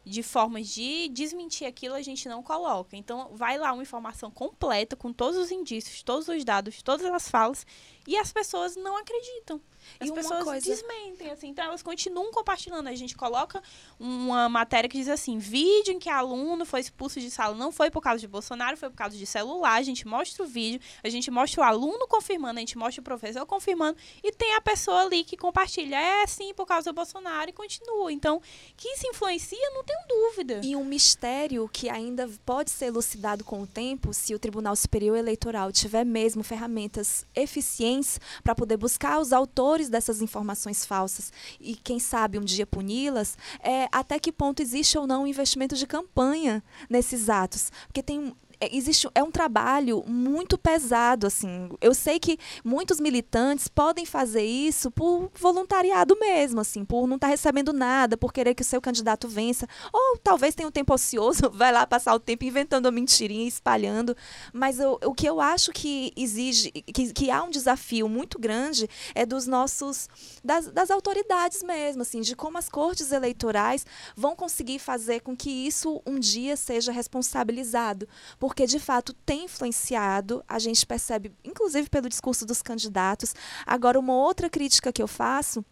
de 0.04 0.22
formas 0.22 0.68
de 0.68 1.08
desmentir 1.08 1.66
aquilo, 1.66 1.94
a 1.94 2.02
gente 2.02 2.28
não 2.28 2.42
coloca. 2.42 2.96
Então, 2.96 3.30
vai 3.34 3.56
lá 3.56 3.72
uma 3.72 3.82
informação 3.82 4.30
completa, 4.30 4.96
com 4.96 5.12
todos 5.12 5.38
os 5.38 5.50
indícios, 5.52 6.02
todos 6.02 6.26
os 6.26 6.44
dados, 6.44 6.82
todas 6.82 7.06
as 7.06 7.28
falas, 7.28 7.66
e 8.06 8.16
as 8.16 8.32
pessoas 8.32 8.74
não 8.74 8.96
acreditam. 8.96 9.60
As 10.00 10.08
e 10.08 10.12
pessoas 10.12 10.44
coisa... 10.44 10.66
desmentem, 10.66 11.30
assim. 11.30 11.48
Então, 11.48 11.64
elas 11.64 11.82
continuam 11.82 12.30
compartilhando. 12.30 12.88
A 12.88 12.94
gente 12.94 13.16
coloca 13.16 13.62
uma 13.98 14.48
matéria 14.48 14.88
que 14.88 14.98
diz 14.98 15.08
assim, 15.08 15.38
vídeo 15.38 15.92
em 15.92 15.98
que 15.98 16.08
aluno 16.08 16.64
foi 16.64 16.80
expulso 16.80 17.20
de 17.20 17.30
sala 17.30 17.54
não 17.54 17.72
foi 17.72 17.90
por 17.90 18.00
causa 18.00 18.20
de 18.20 18.28
Bolsonaro, 18.28 18.76
foi 18.76 18.90
por 18.90 18.96
causa 18.96 19.16
de 19.16 19.26
celular. 19.26 19.74
A 19.74 19.82
gente 19.82 20.06
mostra 20.06 20.42
o 20.42 20.46
vídeo, 20.46 20.80
a 21.02 21.08
gente 21.08 21.30
mostra 21.30 21.60
o 21.60 21.64
aluno 21.64 22.06
confirmando, 22.08 22.58
a 22.58 22.60
gente 22.60 22.76
mostra 22.76 23.00
o 23.00 23.04
professor 23.04 23.44
confirmando, 23.46 23.96
e 24.22 24.32
tem 24.32 24.54
a 24.54 24.60
pessoa 24.60 25.02
ali 25.02 25.24
que 25.24 25.36
compartilha, 25.36 25.96
é 25.96 26.26
sim, 26.26 26.52
por 26.54 26.66
causa 26.66 26.92
do 26.92 26.94
Bolsonaro, 26.94 27.50
e 27.50 27.52
continua. 27.52 28.12
Então, 28.12 28.40
que 28.76 28.88
isso 28.88 29.06
influencia, 29.06 29.70
não 29.74 29.84
tenho 29.84 30.00
dúvida. 30.08 30.60
E 30.62 30.76
um 30.76 30.84
mistério 30.84 31.68
que 31.68 31.88
ainda 31.88 32.28
pode 32.44 32.70
ser 32.70 32.86
elucidado 32.86 33.44
com 33.44 33.62
o 33.62 33.66
tempo, 33.66 34.12
se 34.12 34.34
o 34.34 34.38
Tribunal 34.38 34.76
Superior 34.76 35.16
Eleitoral 35.16 35.72
tiver 35.72 36.04
mesmo 36.04 36.42
ferramentas 36.42 37.26
eficientes 37.34 38.20
para 38.42 38.54
poder 38.54 38.76
buscar 38.76 39.20
os 39.20 39.32
autores 39.32 39.71
dessas 39.88 40.22
informações 40.22 40.84
falsas 40.84 41.32
e, 41.60 41.74
quem 41.74 41.98
sabe, 41.98 42.38
um 42.38 42.44
dia 42.44 42.66
puni-las, 42.66 43.36
é, 43.60 43.88
até 43.90 44.18
que 44.18 44.32
ponto 44.32 44.60
existe 44.60 44.96
ou 44.98 45.06
não 45.06 45.24
um 45.24 45.26
investimento 45.26 45.74
de 45.74 45.86
campanha 45.86 46.62
nesses 46.88 47.28
atos. 47.28 47.70
Porque 47.86 48.02
tem 48.02 48.34
é, 48.62 48.76
existe 48.76 49.08
é 49.12 49.22
um 49.22 49.30
trabalho 49.30 50.04
muito 50.06 50.56
pesado 50.56 51.26
assim. 51.26 51.68
Eu 51.80 51.92
sei 51.94 52.20
que 52.20 52.38
muitos 52.64 53.00
militantes 53.00 53.66
podem 53.66 54.06
fazer 54.06 54.44
isso 54.44 54.88
por 54.90 55.30
voluntariado 55.34 56.16
mesmo, 56.18 56.60
assim, 56.60 56.84
por 56.84 57.08
não 57.08 57.16
estar 57.16 57.26
tá 57.26 57.30
recebendo 57.32 57.72
nada, 57.72 58.16
por 58.16 58.32
querer 58.32 58.54
que 58.54 58.62
o 58.62 58.64
seu 58.64 58.80
candidato 58.80 59.26
vença, 59.26 59.66
ou 59.92 60.16
talvez 60.18 60.54
tenha 60.54 60.68
um 60.68 60.72
tempo 60.72 60.94
ocioso, 60.94 61.50
vai 61.52 61.72
lá 61.72 61.84
passar 61.84 62.14
o 62.14 62.20
tempo 62.20 62.44
inventando 62.44 62.86
uma 62.86 62.92
mentirinha, 62.92 63.48
espalhando. 63.48 64.16
Mas 64.52 64.78
eu, 64.78 64.98
o 65.04 65.12
que 65.12 65.28
eu 65.28 65.40
acho 65.40 65.72
que 65.72 66.12
exige, 66.16 66.70
que, 66.70 67.12
que 67.12 67.30
há 67.30 67.42
um 67.42 67.50
desafio 67.50 68.08
muito 68.08 68.38
grande 68.38 68.88
é 69.14 69.26
dos 69.26 69.46
nossos 69.48 70.08
das, 70.44 70.66
das 70.68 70.90
autoridades 70.90 71.64
mesmo, 71.64 72.02
assim, 72.02 72.20
de 72.20 72.36
como 72.36 72.58
as 72.58 72.68
cortes 72.68 73.10
eleitorais 73.10 73.84
vão 74.14 74.36
conseguir 74.36 74.78
fazer 74.78 75.20
com 75.20 75.36
que 75.36 75.50
isso 75.50 76.00
um 76.06 76.18
dia 76.20 76.56
seja 76.56 76.92
responsabilizado. 76.92 78.08
Por 78.38 78.51
porque 78.52 78.66
de 78.66 78.78
fato 78.78 79.14
tem 79.24 79.46
influenciado, 79.46 80.44
a 80.46 80.58
gente 80.58 80.84
percebe, 80.84 81.32
inclusive 81.42 81.88
pelo 81.88 82.06
discurso 82.06 82.44
dos 82.44 82.60
candidatos. 82.60 83.34
Agora, 83.64 83.98
uma 83.98 84.12
outra 84.12 84.50
crítica 84.50 84.92
que 84.92 85.02
eu 85.02 85.08
faço 85.08 85.64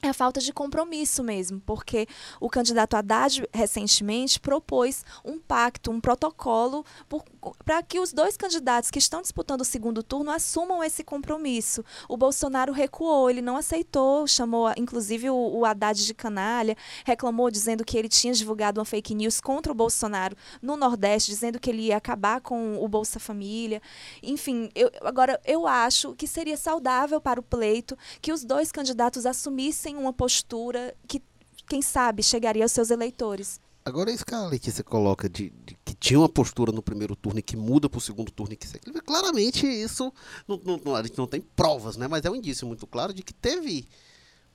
é 0.00 0.08
a 0.08 0.14
falta 0.14 0.40
de 0.40 0.50
compromisso 0.50 1.22
mesmo, 1.22 1.60
porque 1.60 2.06
o 2.40 2.48
candidato 2.48 2.94
Haddad 2.94 3.46
recentemente 3.52 4.40
propôs 4.40 5.04
um 5.22 5.38
pacto, 5.38 5.90
um 5.90 6.00
protocolo 6.00 6.86
por, 7.06 7.22
para 7.64 7.82
que 7.82 7.98
os 7.98 8.12
dois 8.12 8.36
candidatos 8.36 8.90
que 8.90 8.98
estão 8.98 9.20
disputando 9.20 9.62
o 9.62 9.64
segundo 9.64 10.02
turno 10.02 10.30
assumam 10.30 10.82
esse 10.82 11.02
compromisso. 11.02 11.84
O 12.08 12.16
Bolsonaro 12.16 12.72
recuou, 12.72 13.28
ele 13.28 13.42
não 13.42 13.56
aceitou, 13.56 14.26
chamou 14.26 14.72
inclusive 14.76 15.30
o, 15.30 15.34
o 15.34 15.64
Haddad 15.64 16.04
de 16.04 16.14
canalha, 16.14 16.76
reclamou 17.04 17.50
dizendo 17.50 17.84
que 17.84 17.98
ele 17.98 18.08
tinha 18.08 18.32
divulgado 18.32 18.80
uma 18.80 18.84
fake 18.84 19.14
news 19.14 19.40
contra 19.40 19.72
o 19.72 19.74
Bolsonaro 19.74 20.36
no 20.60 20.76
Nordeste, 20.76 21.30
dizendo 21.30 21.58
que 21.58 21.70
ele 21.70 21.82
ia 21.82 21.96
acabar 21.96 22.40
com 22.40 22.82
o 22.82 22.88
Bolsa 22.88 23.18
Família. 23.18 23.82
Enfim, 24.22 24.70
eu, 24.74 24.90
agora 25.02 25.40
eu 25.44 25.66
acho 25.66 26.14
que 26.14 26.26
seria 26.26 26.56
saudável 26.56 27.20
para 27.20 27.40
o 27.40 27.42
pleito 27.42 27.96
que 28.20 28.32
os 28.32 28.44
dois 28.44 28.70
candidatos 28.70 29.26
assumissem 29.26 29.96
uma 29.96 30.12
postura 30.12 30.94
que, 31.06 31.22
quem 31.66 31.82
sabe, 31.82 32.22
chegaria 32.22 32.64
aos 32.64 32.72
seus 32.72 32.90
eleitores. 32.90 33.60
Agora, 33.84 34.12
isso 34.12 34.24
que 34.24 34.34
a 34.34 34.46
Letícia 34.46 34.84
coloca 34.84 35.28
de, 35.28 35.50
de, 35.64 35.76
tinha 36.02 36.18
uma 36.18 36.28
postura 36.28 36.72
no 36.72 36.82
primeiro 36.82 37.14
turno 37.14 37.38
e 37.38 37.42
que 37.42 37.56
muda 37.56 37.88
para 37.88 37.98
o 37.98 38.00
segundo 38.00 38.32
turno 38.32 38.52
e 38.52 38.56
que 38.56 38.66
segue. 38.66 38.90
Claramente, 39.06 39.64
isso 39.64 40.12
não, 40.48 40.60
não, 40.84 40.96
a 40.96 41.02
gente 41.02 41.16
não 41.16 41.28
tem 41.28 41.40
provas, 41.40 41.96
né? 41.96 42.08
mas 42.08 42.24
é 42.24 42.30
um 42.30 42.34
indício 42.34 42.66
muito 42.66 42.88
claro 42.88 43.14
de 43.14 43.22
que 43.22 43.32
teve 43.32 43.86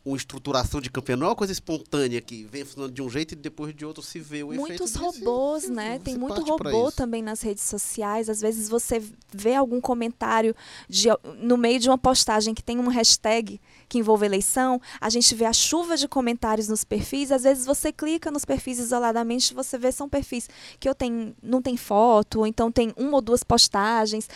uma 0.08 0.18
estruturação 0.18 0.80
de 0.80 0.90
campanha, 0.90 1.18
não 1.18 1.28
é 1.28 1.30
uma 1.30 1.36
coisa 1.36 1.52
espontânea 1.52 2.22
que 2.22 2.46
vem 2.46 2.64
funcionando 2.64 2.94
de 2.94 3.02
um 3.02 3.10
jeito 3.10 3.34
e 3.34 3.36
depois 3.36 3.76
de 3.76 3.86
outro 3.86 4.02
se 4.02 4.20
vê 4.20 4.42
o 4.42 4.48
Muitos 4.48 4.66
efeito. 4.66 5.02
Muitos 5.02 5.20
robôs, 5.20 5.70
né? 5.70 6.00
Tem 6.00 6.18
muito 6.18 6.42
robô 6.42 6.92
também 6.92 7.22
nas 7.22 7.42
redes 7.42 7.64
sociais. 7.64 8.30
Às 8.30 8.40
vezes 8.40 8.70
você 8.70 9.04
vê 9.34 9.54
algum 9.54 9.82
comentário 9.82 10.56
de, 10.88 11.10
no 11.40 11.58
meio 11.58 11.80
de 11.80 11.90
uma 11.90 11.98
postagem 11.98 12.54
que 12.54 12.64
tem 12.64 12.80
uma 12.80 12.92
hashtag 12.92 13.60
que 13.90 13.98
envolve 13.98 14.26
eleição, 14.26 14.82
a 15.00 15.10
gente 15.10 15.34
vê 15.34 15.46
a 15.46 15.54
chuva 15.54 15.96
de 15.96 16.08
comentários 16.08 16.68
nos 16.68 16.84
perfis. 16.84 17.32
Às 17.32 17.44
vezes 17.44 17.66
você 17.66 17.92
clica 17.92 18.32
nos 18.32 18.46
perfis 18.46 18.80
isoladamente, 18.80 19.54
você 19.54 19.78
vê 19.78 19.92
são 19.92 20.10
perfis 20.10 20.50
que 20.80 20.88
eu 20.88 20.96
tenho, 20.96 21.36
não 21.42 21.62
tem 21.62 21.78
foto, 21.78 22.40
ou 22.40 22.48
então 22.48 22.72
tem 22.72 22.94
uma 22.98 23.16
ou 23.16 23.22
duas 23.22 23.44
postagens. 23.44 24.30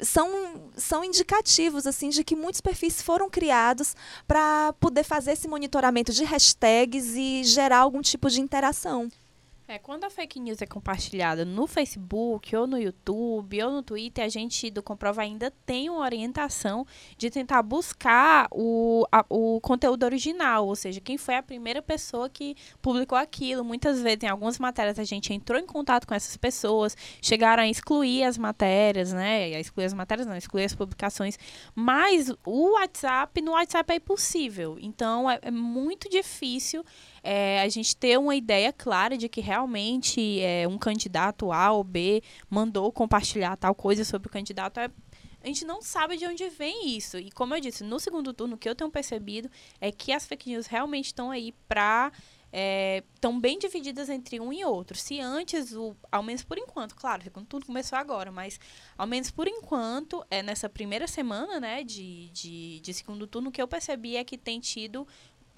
São, 0.00 0.70
são 0.76 1.04
indicativos 1.04 1.86
assim 1.86 2.08
de 2.08 2.24
que 2.24 2.36
muitos 2.36 2.60
perfis 2.60 3.02
foram 3.02 3.28
criados 3.28 3.94
para 4.26 4.72
poder 4.74 5.04
fazer 5.04 5.17
esse 5.26 5.48
monitoramento 5.48 6.12
de 6.12 6.24
hashtags 6.24 7.14
e 7.16 7.42
gerar 7.44 7.78
algum 7.78 8.00
tipo 8.00 8.30
de 8.30 8.40
interação. 8.40 9.10
É, 9.70 9.78
quando 9.78 10.04
a 10.04 10.08
fake 10.08 10.40
news 10.40 10.62
é 10.62 10.66
compartilhada 10.66 11.44
no 11.44 11.66
Facebook, 11.66 12.56
ou 12.56 12.66
no 12.66 12.78
YouTube, 12.78 13.62
ou 13.62 13.70
no 13.70 13.82
Twitter, 13.82 14.24
a 14.24 14.28
gente 14.28 14.70
do 14.70 14.82
Comprova 14.82 15.20
ainda 15.20 15.52
tem 15.66 15.90
uma 15.90 16.00
orientação 16.00 16.86
de 17.18 17.28
tentar 17.28 17.62
buscar 17.62 18.48
o, 18.50 19.06
a, 19.12 19.26
o 19.28 19.60
conteúdo 19.60 20.04
original, 20.04 20.66
ou 20.66 20.74
seja, 20.74 21.02
quem 21.02 21.18
foi 21.18 21.34
a 21.34 21.42
primeira 21.42 21.82
pessoa 21.82 22.30
que 22.30 22.56
publicou 22.80 23.18
aquilo. 23.18 23.62
Muitas 23.62 24.00
vezes, 24.00 24.22
em 24.22 24.28
algumas 24.28 24.58
matérias, 24.58 24.98
a 24.98 25.04
gente 25.04 25.34
entrou 25.34 25.60
em 25.60 25.66
contato 25.66 26.06
com 26.06 26.14
essas 26.14 26.38
pessoas, 26.38 26.96
chegaram 27.20 27.62
a 27.62 27.68
excluir 27.68 28.24
as 28.24 28.38
matérias, 28.38 29.12
né? 29.12 29.54
A 29.54 29.60
excluir 29.60 29.84
as 29.84 29.92
matérias, 29.92 30.26
não, 30.26 30.34
excluir 30.34 30.64
as 30.64 30.74
publicações. 30.74 31.38
Mas 31.74 32.32
o 32.42 32.72
WhatsApp, 32.72 33.42
no 33.42 33.52
WhatsApp 33.52 33.92
é 33.92 33.96
impossível. 33.96 34.78
Então, 34.80 35.30
é, 35.30 35.38
é 35.42 35.50
muito 35.50 36.08
difícil 36.08 36.82
é, 37.22 37.60
a 37.60 37.68
gente 37.68 37.96
ter 37.96 38.18
uma 38.18 38.34
ideia 38.34 38.72
clara 38.72 39.16
de 39.16 39.28
que 39.28 39.40
realmente 39.40 40.40
é, 40.40 40.66
um 40.68 40.78
candidato 40.78 41.52
A 41.52 41.72
ou 41.72 41.84
B 41.84 42.22
mandou 42.48 42.90
compartilhar 42.92 43.56
tal 43.56 43.74
coisa 43.74 44.04
sobre 44.04 44.28
o 44.28 44.30
candidato. 44.30 44.78
É, 44.78 44.90
a 45.42 45.46
gente 45.46 45.64
não 45.64 45.80
sabe 45.80 46.16
de 46.16 46.26
onde 46.26 46.48
vem 46.48 46.96
isso. 46.96 47.16
E 47.18 47.30
como 47.30 47.54
eu 47.54 47.60
disse, 47.60 47.84
no 47.84 48.00
segundo 48.00 48.32
turno, 48.32 48.56
o 48.56 48.58
que 48.58 48.68
eu 48.68 48.74
tenho 48.74 48.90
percebido 48.90 49.50
é 49.80 49.92
que 49.92 50.12
as 50.12 50.26
fake 50.26 50.50
news 50.50 50.66
realmente 50.66 51.06
estão 51.06 51.30
aí 51.30 51.52
para 51.68 52.12
estão 53.14 53.36
é, 53.36 53.40
bem 53.40 53.58
divididas 53.58 54.08
entre 54.08 54.40
um 54.40 54.52
e 54.52 54.64
outro. 54.64 54.96
Se 54.96 55.20
antes, 55.20 55.72
o, 55.72 55.94
ao 56.10 56.22
menos 56.22 56.42
por 56.42 56.56
enquanto, 56.58 56.94
claro, 56.94 57.22
tudo 57.46 57.66
começou 57.66 57.98
agora, 57.98 58.32
mas 58.32 58.58
ao 58.96 59.06
menos 59.06 59.30
por 59.30 59.46
enquanto, 59.46 60.24
é 60.30 60.42
nessa 60.42 60.68
primeira 60.68 61.06
semana 61.06 61.60
né, 61.60 61.84
de, 61.84 62.30
de, 62.30 62.80
de 62.80 62.94
segundo 62.94 63.26
turno, 63.26 63.50
o 63.50 63.52
que 63.52 63.60
eu 63.60 63.68
percebi 63.68 64.16
é 64.16 64.24
que 64.24 64.38
tem 64.38 64.60
tido 64.60 65.06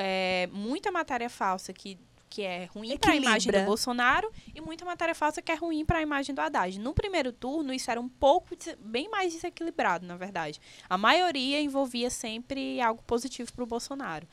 é, 0.01 0.49
muita 0.51 0.91
matéria 0.91 1.29
falsa 1.29 1.73
que, 1.73 1.99
que 2.29 2.43
é 2.43 2.65
ruim 2.67 2.97
para 2.97 3.13
a 3.13 3.17
imagem 3.17 3.53
do 3.53 3.65
Bolsonaro 3.65 4.31
e 4.55 4.61
muita 4.61 4.85
matéria 4.85 5.15
falsa 5.15 5.43
que 5.43 5.53
é 5.53 5.55
ruim 5.55 5.85
para 5.85 5.99
a 5.99 6.03
imagem 6.03 6.35
do 6.35 6.41
Haddad. 6.41 6.79
No 6.81 6.95
primeiro 6.95 7.33
turno, 7.33 7.73
isso 7.73 7.91
era 7.91 8.01
um 8.01 8.09
pouco, 8.09 8.57
bem 8.79 9.11
mais 9.11 9.35
desequilibrado, 9.35 10.07
na 10.07 10.17
verdade. 10.17 10.61
A 10.89 10.97
maioria 10.97 11.61
envolvia 11.61 12.09
sempre 12.09 12.81
algo 12.81 13.03
positivo 13.03 13.53
para 13.53 13.63
o 13.63 13.67
Bolsonaro. 13.67 14.27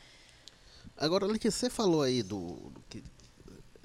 Agora, 0.95 1.37
que 1.37 1.51
você 1.51 1.69
falou 1.69 2.01
aí 2.01 2.23
do, 2.23 2.71
do 2.71 2.81
que, 2.89 3.03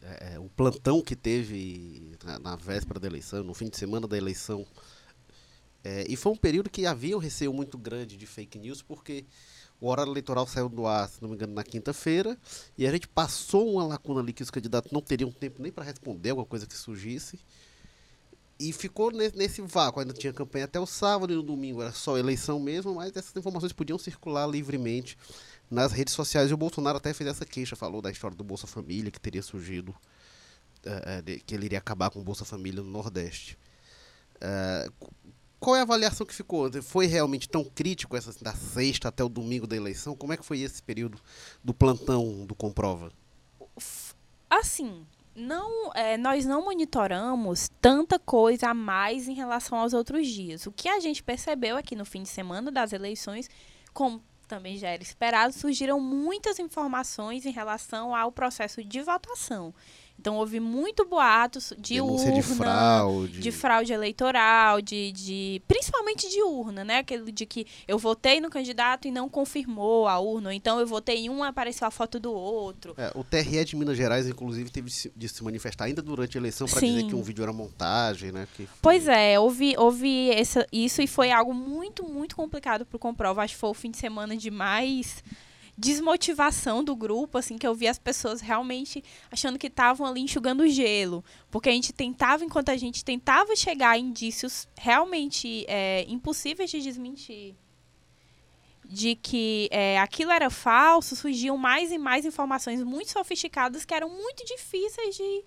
é, 0.03 0.38
o 0.38 0.49
plantão 0.49 1.03
que 1.03 1.14
teve 1.14 2.16
na, 2.25 2.38
na, 2.38 2.57
véspera 2.57 2.99
da 2.99 3.07
eleição, 3.07 3.42
no 3.42 3.55
fim 3.55 3.68
de 3.68 3.77
semana 3.77 4.07
da 4.07 4.16
eleição. 4.16 4.66
É, 5.85 6.05
e 6.09 6.16
foi 6.16 6.33
um 6.33 6.37
período 6.37 6.71
que 6.71 6.87
havia 6.87 7.16
um 7.16 7.21
receio 7.21 7.53
muito 7.53 7.77
grande 7.77 8.16
de 8.16 8.25
fake 8.25 8.59
news, 8.59 8.83
porque 8.83 9.27
o 9.83 9.88
horário 9.88 10.12
eleitoral 10.12 10.47
saiu 10.47 10.68
do 10.68 10.87
ar, 10.87 11.09
se 11.09 11.21
não 11.21 11.29
me 11.29 11.35
engano, 11.35 11.55
na 11.55 11.64
quinta-feira, 11.64 12.38
e 12.79 12.87
a 12.87 12.92
gente 12.92 13.09
passou 13.09 13.68
uma 13.73 13.85
lacuna 13.85 14.21
ali 14.21 14.33
que 14.33 14.40
os 14.40 14.49
candidatos 14.49 14.92
não 14.92 15.03
teriam 15.03 15.33
tempo 15.33 15.61
nem 15.61 15.73
para 15.73 15.83
responder 15.83 16.31
alguma 16.31 16.47
coisa 16.47 16.68
que 16.68 16.75
surgisse. 16.75 17.40
E 18.61 18.73
ficou 18.73 19.11
nesse, 19.11 19.61
vácuo. 19.61 19.99
Ainda 19.99 20.12
tinha 20.12 20.33
campanha 20.33 20.66
até 20.66 20.79
o 20.79 20.87
sábado 20.87 21.33
e 21.33 21.37
no 21.37 21.42
domingo 21.42 21.83
era 21.83 21.90
só 21.90 22.16
eleição 22.16 22.61
mesmo, 22.61 22.95
mas 22.95 23.11
essas 23.16 23.35
informações 23.35 23.73
podiam 23.73 23.99
circular 23.99 24.47
livremente 24.47 25.18
nas 25.68 25.90
redes 25.90 26.14
sociais. 26.14 26.53
E 26.53 26.55
o 26.55 26.57
Bolsonaro 26.57 26.99
até 26.99 27.12
fez 27.12 27.29
essa 27.29 27.45
queixa, 27.45 27.75
falou 27.75 28.01
da 28.01 28.09
história 28.12 28.37
do 28.37 28.45
Bolsa 28.45 28.68
Família, 28.68 29.11
que 29.11 29.18
teria 29.18 29.42
surgido, 29.42 29.90
uh, 29.90 31.42
que 31.45 31.57
ele 31.57 31.66
iria 31.66 31.79
acabar 31.79 32.09
com 32.09 32.21
o 32.21 32.23
Bolsa 32.23 32.45
Família 32.45 32.81
no 32.85 32.88
Nordeste. 32.88 33.59
Uh, 34.37 35.11
qual 35.62 35.77
é 35.77 35.79
a 35.79 35.83
avaliação 35.83 36.27
que 36.27 36.35
ficou? 36.35 36.70
Foi 36.83 37.07
realmente 37.07 37.48
tão 37.48 37.62
crítico 37.62 38.16
essa 38.16 38.33
da 38.42 38.53
sexta 38.53 39.09
até 39.09 39.22
o 39.22 39.29
domingo 39.29 39.64
da 39.64 39.77
eleição? 39.77 40.16
Como 40.16 40.33
é 40.33 40.37
que 40.37 40.44
foi 40.44 40.61
esse 40.61 40.83
período 40.83 41.20
do 41.62 41.72
plantão 41.72 42.44
do 42.44 42.53
Comprova? 42.53 43.12
Assim, 44.51 45.07
não, 45.37 45.92
é, 45.94 46.18
nós 46.18 46.44
não 46.44 46.64
monitoramos 46.64 47.70
tanta 47.81 48.18
coisa 48.18 48.70
a 48.70 48.75
mais 48.75 49.29
em 49.29 49.35
relação 49.35 49.79
aos 49.79 49.94
outros 49.94 50.27
dias. 50.27 50.66
O 50.66 50.72
que 50.72 50.88
a 50.88 50.98
gente 50.98 51.22
percebeu 51.22 51.77
é 51.77 51.83
que 51.83 51.94
no 51.94 52.05
fim 52.05 52.25
de 52.25 52.29
semana 52.29 52.72
das 52.72 52.92
eleições, 52.92 53.48
como 53.94 54.20
também 54.48 54.77
já 54.77 54.88
era 54.88 55.03
esperado, 55.03 55.55
surgiram 55.55 56.01
muitas 56.01 56.59
informações 56.59 57.46
em 57.46 57.53
relação 57.53 58.16
ao 58.16 58.33
processo 58.33 58.83
de 58.83 59.01
votação. 59.01 59.72
Então 60.22 60.37
houve 60.37 60.61
muito 60.61 61.04
boatos 61.04 61.72
de 61.76 61.94
Denúncia 61.94 62.28
urna, 62.28 62.40
de 62.40 62.42
fraude. 62.42 63.40
de 63.40 63.50
fraude 63.50 63.92
eleitoral, 63.92 64.80
de, 64.80 65.11
de 65.11 65.61
principalmente 65.66 66.30
de 66.30 66.40
urna, 66.40 66.85
né? 66.85 66.98
Aquele 66.98 67.32
de 67.32 67.44
que 67.44 67.66
eu 67.88 67.98
votei 67.98 68.40
no 68.40 68.48
candidato 68.48 69.08
e 69.08 69.11
não 69.11 69.28
confirmou 69.28 70.06
a 70.06 70.20
urna, 70.20 70.50
ou 70.50 70.52
então 70.52 70.78
eu 70.78 70.87
votei 70.87 71.24
em 71.24 71.28
um 71.28 71.44
e 71.44 71.48
apareceu 71.48 71.88
a 71.88 71.90
foto 71.90 72.20
do 72.20 72.32
outro. 72.32 72.94
É, 72.96 73.11
o 73.16 73.24
TRE 73.24 73.64
de 73.64 73.74
Minas 73.74 73.96
Gerais, 73.96 74.28
inclusive, 74.28 74.70
teve 74.70 74.92
de 75.16 75.28
se 75.28 75.42
manifestar 75.42 75.87
ainda 75.87 76.00
durante 76.00 76.38
a 76.38 76.40
eleição 76.40 76.68
para 76.68 76.80
dizer 76.80 77.08
que 77.08 77.16
um 77.16 77.22
vídeo 77.22 77.42
era 77.42 77.52
montagem, 77.52 78.30
né? 78.30 78.46
Que 78.56 78.64
foi... 78.64 78.76
Pois 78.80 79.08
é, 79.08 79.40
houve, 79.40 79.74
houve 79.76 80.30
essa, 80.30 80.64
isso 80.70 81.02
e 81.02 81.08
foi 81.08 81.32
algo 81.32 81.52
muito, 81.52 82.04
muito 82.04 82.37
complicado 82.37 82.87
para 82.87 82.96
o 82.96 83.00
Comprova. 83.00 83.42
Acho 83.42 83.54
que 83.54 83.61
foi 83.61 83.70
o 83.70 83.74
fim 83.74 83.90
de 83.90 83.98
semana 83.98 84.37
de 84.37 84.52
mais 84.52 85.24
desmotivação 85.76 86.85
do 86.85 86.94
grupo, 86.94 87.38
assim, 87.38 87.56
que 87.56 87.66
eu 87.66 87.74
vi 87.74 87.88
as 87.88 87.98
pessoas 87.98 88.40
realmente 88.40 89.02
achando 89.30 89.58
que 89.58 89.68
estavam 89.68 90.06
ali 90.06 90.20
enxugando 90.20 90.68
gelo. 90.68 91.24
Porque 91.50 91.68
a 91.68 91.72
gente 91.72 91.92
tentava, 91.92 92.44
enquanto 92.44 92.68
a 92.68 92.76
gente 92.76 93.04
tentava 93.04 93.56
chegar 93.56 93.90
a 93.90 93.98
indícios 93.98 94.68
realmente 94.76 95.64
é, 95.68 96.04
impossíveis 96.08 96.70
de 96.70 96.80
desmentir, 96.82 97.54
de 98.85 99.14
que 99.14 99.68
é, 99.70 99.98
aquilo 99.98 100.30
era 100.30 100.50
falso, 100.50 101.16
surgiam 101.16 101.56
mais 101.56 101.90
e 101.90 101.98
mais 101.98 102.26
informações 102.26 102.82
muito 102.82 103.11
sofisticadas 103.11 103.85
que 103.85 103.94
eram 103.94 104.11
muito 104.11 104.44
difíceis 104.44 105.16
de, 105.16 105.44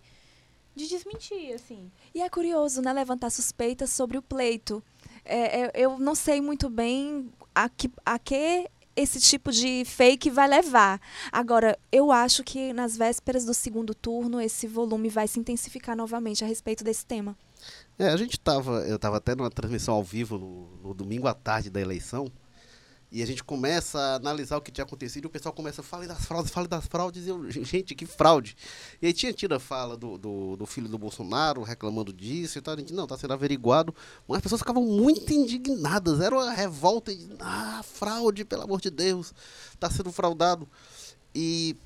de 0.76 0.88
desmentir, 0.88 1.54
assim. 1.54 1.92
E 2.14 2.22
é 2.22 2.30
curioso, 2.30 2.82
né, 2.82 2.92
levantar 2.92 3.30
suspeitas 3.30 3.92
sobre 3.92 4.18
o 4.18 4.22
pleito. 4.22 4.84
É, 5.24 5.62
é 5.62 5.72
eu 5.76 6.00
não 6.00 6.16
sei 6.16 6.42
muito 6.42 6.68
bem 6.70 7.32
a 7.54 7.70
que, 7.70 7.92
a 8.04 8.18
que 8.18 8.68
esse 8.96 9.20
tipo 9.20 9.52
de 9.52 9.84
fake 9.86 10.30
vai 10.30 10.48
levar. 10.48 11.00
Agora, 11.32 11.78
eu 11.92 12.12
acho 12.12 12.44
que 12.44 12.74
nas 12.74 12.96
vésperas 12.96 13.46
do 13.46 13.54
segundo 13.54 13.94
turno, 13.94 14.40
esse 14.40 14.68
volume 14.68 15.10
vai 15.10 15.28
se 15.28 15.40
intensificar 15.40 15.96
novamente 15.96 16.44
a 16.44 16.48
respeito 16.48 16.84
desse 16.84 17.06
tema. 17.06 17.36
É, 17.98 18.10
a 18.10 18.18
gente 18.18 18.34
estava, 18.34 18.86
eu 18.88 18.98
estava 18.98 19.18
até 19.18 19.36
numa 19.36 19.50
transmissão 19.50 19.96
ao 19.96 20.04
vivo 20.04 20.38
no, 20.38 20.90
no 20.90 20.94
domingo 20.94 21.28
à 21.28 21.34
tarde 21.34 21.70
da 21.70 21.80
eleição, 21.80 22.32
e 23.16 23.24
a 23.24 23.26
gente 23.26 23.46
começa 23.46 23.98
a 23.98 24.16
analisar 24.16 24.58
o 24.58 24.62
que 24.62 24.70
tinha 24.70 24.84
acontecido 24.84 25.24
e 25.24 25.28
o 25.28 25.30
pessoal 25.30 25.56
começa 25.56 25.80
a 25.80 25.84
falar 25.86 26.06
das 26.06 26.26
fraudes, 26.26 26.52
fale 26.52 26.68
das 26.68 26.86
fraudes. 26.86 27.26
E 27.26 27.30
eu, 27.30 27.50
gente, 27.50 27.96
que 27.96 28.06
fraude. 28.06 28.58
E 29.02 29.08
aí 29.08 29.14
tinha 29.14 29.32
tido 29.32 29.56
a 29.56 29.60
fala 29.60 29.96
do, 29.96 30.18
do, 30.18 30.58
do, 30.58 30.66
filho 30.66 30.90
do 30.90 30.98
Bolsonaro 30.98 31.64
reclamando 31.64 32.12
disso 32.12 32.58
e 32.58 32.62
tal. 32.62 32.74
A 32.74 32.78
gente, 32.78 32.94
não, 32.94 33.06
está 33.06 33.18
sendo 33.18 33.32
averiguado. 33.32 33.96
Mas 34.28 34.40
as 34.40 34.44
pessoas 34.44 34.60
ficavam 34.60 34.84
muito 34.84 35.32
indignadas. 35.32 36.20
Era 36.20 36.36
uma 36.36 36.52
revolta. 36.52 37.10
E, 37.14 37.30
ah, 37.40 37.82
fraude, 37.86 38.44
pelo 38.44 38.64
amor 38.64 38.82
de 38.82 38.90
Deus. 38.90 39.34
Está 39.74 39.90
sendo 39.90 40.12
fraudado. 40.12 40.68
E 41.34 41.78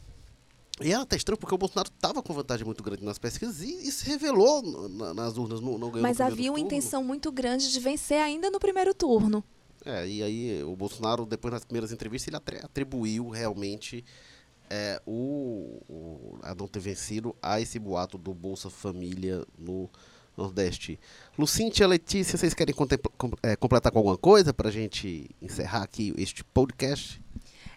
E 0.81 0.91
era 0.91 1.03
até 1.03 1.15
estranho 1.15 1.37
porque 1.37 1.53
o 1.53 1.59
Bolsonaro 1.59 1.91
estava 1.95 2.23
com 2.23 2.33
vantagem 2.33 2.65
muito 2.65 2.81
grande 2.81 3.05
nas 3.05 3.19
pesquisas 3.19 3.61
e, 3.61 3.87
e 3.87 3.91
se 3.91 4.03
revelou 4.03 4.63
na, 4.63 5.13
nas 5.13 5.37
urnas, 5.37 5.61
não, 5.61 5.77
não 5.77 5.91
ganhou 5.91 6.01
Mas 6.01 6.19
havia 6.19 6.49
uma 6.49 6.57
turno. 6.57 6.65
intenção 6.65 7.03
muito 7.03 7.31
grande 7.31 7.71
de 7.71 7.79
vencer 7.79 8.19
ainda 8.19 8.49
no 8.49 8.59
primeiro 8.59 8.95
turno. 8.95 9.43
É, 9.85 10.07
e 10.07 10.23
aí 10.23 10.63
o 10.63 10.75
Bolsonaro, 10.75 11.25
depois 11.25 11.53
nas 11.53 11.63
primeiras 11.63 11.91
entrevistas, 11.91 12.27
ele 12.27 12.59
atribuiu 12.63 13.29
realmente 13.29 14.03
é, 14.69 15.01
o, 15.05 15.81
o, 15.87 16.39
a 16.43 16.53
não 16.53 16.67
ter 16.67 16.79
vencido 16.79 17.35
a 17.41 17.59
esse 17.59 17.79
boato 17.79 18.17
do 18.17 18.33
Bolsa 18.33 18.69
Família 18.69 19.45
no 19.57 19.89
Nordeste. 20.37 20.99
Lucíntia, 21.37 21.87
Letícia, 21.87 22.37
vocês 22.37 22.53
querem 22.53 22.75
é, 23.43 23.55
completar 23.55 23.91
com 23.91 23.99
alguma 23.99 24.17
coisa 24.17 24.53
para 24.53 24.69
a 24.69 24.71
gente 24.71 25.29
encerrar 25.41 25.83
aqui 25.83 26.13
este 26.17 26.43
podcast? 26.43 27.21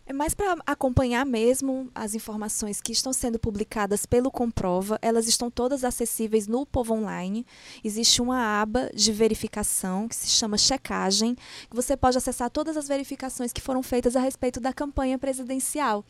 É 0.04 0.12
mais 0.12 0.34
para 0.34 0.56
acompanhar 0.66 1.24
mesmo 1.24 1.88
as 1.94 2.14
informações 2.14 2.80
que 2.80 2.90
estão 2.90 3.12
sendo 3.12 3.38
publicadas 3.38 4.04
pelo 4.04 4.32
Comprova. 4.32 4.98
Elas 5.00 5.28
estão 5.28 5.48
todas 5.48 5.84
acessíveis 5.84 6.48
no 6.48 6.66
Povo 6.66 6.94
Online. 6.94 7.46
Existe 7.84 8.20
uma 8.20 8.60
aba 8.60 8.90
de 8.92 9.12
verificação 9.12 10.08
que 10.08 10.16
se 10.16 10.28
chama 10.28 10.58
checagem, 10.58 11.36
que 11.70 11.76
você 11.76 11.96
pode 11.96 12.18
acessar 12.18 12.50
todas 12.50 12.76
as 12.76 12.88
verificações 12.88 13.52
que 13.52 13.60
foram 13.60 13.82
feitas 13.82 14.16
a 14.16 14.20
respeito 14.20 14.58
da 14.58 14.72
campanha 14.72 15.18
presidencial. 15.18 16.04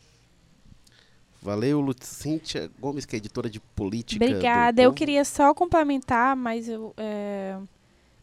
Valeu, 1.39 1.85
Cíntia 2.01 2.71
Gomes, 2.79 3.05
que 3.05 3.15
é 3.15 3.17
editora 3.17 3.49
de 3.49 3.59
política. 3.59 4.25
Obrigada. 4.25 4.81
Eu 4.81 4.93
queria 4.93 5.23
só 5.23 5.53
complementar, 5.53 6.35
mas 6.35 6.67
eu. 6.67 6.93
É, 6.97 7.59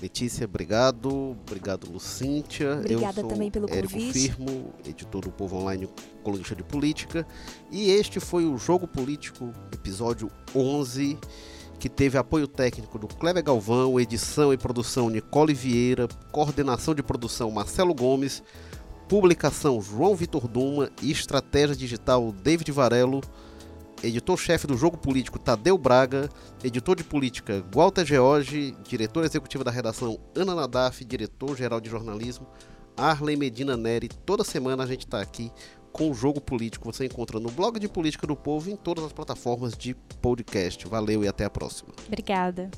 Letícia, 0.00 0.44
obrigado. 0.44 1.36
Obrigado, 1.46 1.90
Lucíntia. 1.90 2.76
Obrigada 2.78 3.24
também 3.24 3.50
pelo 3.50 3.68
Érico 3.68 3.92
convite. 3.92 4.12
Firmo, 4.12 4.72
editor 4.86 5.22
do 5.22 5.30
Povo 5.30 5.56
Online, 5.56 5.88
colunista 6.22 6.54
de 6.54 6.62
política. 6.62 7.26
E 7.70 7.90
este 7.90 8.20
foi 8.20 8.44
o 8.44 8.56
Jogo 8.56 8.86
Político, 8.86 9.52
episódio 9.72 10.30
11, 10.54 11.18
que 11.80 11.88
teve 11.88 12.16
apoio 12.16 12.46
técnico 12.46 12.96
do 12.98 13.08
Kleber 13.08 13.42
Galvão, 13.42 13.98
edição 13.98 14.52
e 14.52 14.56
produção 14.56 15.10
Nicole 15.10 15.52
Vieira, 15.52 16.06
coordenação 16.30 16.94
de 16.94 17.02
produção 17.02 17.50
Marcelo 17.50 17.92
Gomes, 17.92 18.42
publicação 19.08 19.80
João 19.80 20.14
Vitor 20.14 20.46
Duma 20.46 20.90
e 21.02 21.10
estratégia 21.10 21.74
digital 21.74 22.30
David 22.30 22.70
Varelo 22.70 23.20
editor-chefe 24.02 24.66
do 24.66 24.76
Jogo 24.76 24.96
Político 24.96 25.38
Tadeu 25.38 25.76
Braga, 25.76 26.28
editor 26.62 26.96
de 26.96 27.04
política 27.04 27.64
Walter 27.74 28.04
George, 28.04 28.76
diretor 28.86 29.24
executivo 29.24 29.64
da 29.64 29.70
redação 29.70 30.18
Ana 30.34 30.54
Nadaf, 30.54 31.04
diretor-geral 31.04 31.80
de 31.80 31.90
jornalismo 31.90 32.46
Arley 32.96 33.36
Medina 33.36 33.76
Neri. 33.76 34.08
Toda 34.08 34.42
semana 34.44 34.82
a 34.84 34.86
gente 34.86 35.06
está 35.06 35.20
aqui 35.20 35.52
com 35.92 36.10
o 36.10 36.14
Jogo 36.14 36.40
Político. 36.40 36.92
Você 36.92 37.06
encontra 37.06 37.38
no 37.40 37.50
blog 37.50 37.78
de 37.78 37.88
Política 37.88 38.26
do 38.26 38.36
Povo 38.36 38.68
e 38.68 38.72
em 38.72 38.76
todas 38.76 39.04
as 39.04 39.12
plataformas 39.12 39.76
de 39.76 39.94
podcast. 40.20 40.86
Valeu 40.86 41.24
e 41.24 41.28
até 41.28 41.44
a 41.44 41.50
próxima. 41.50 41.90
Obrigada. 42.06 42.70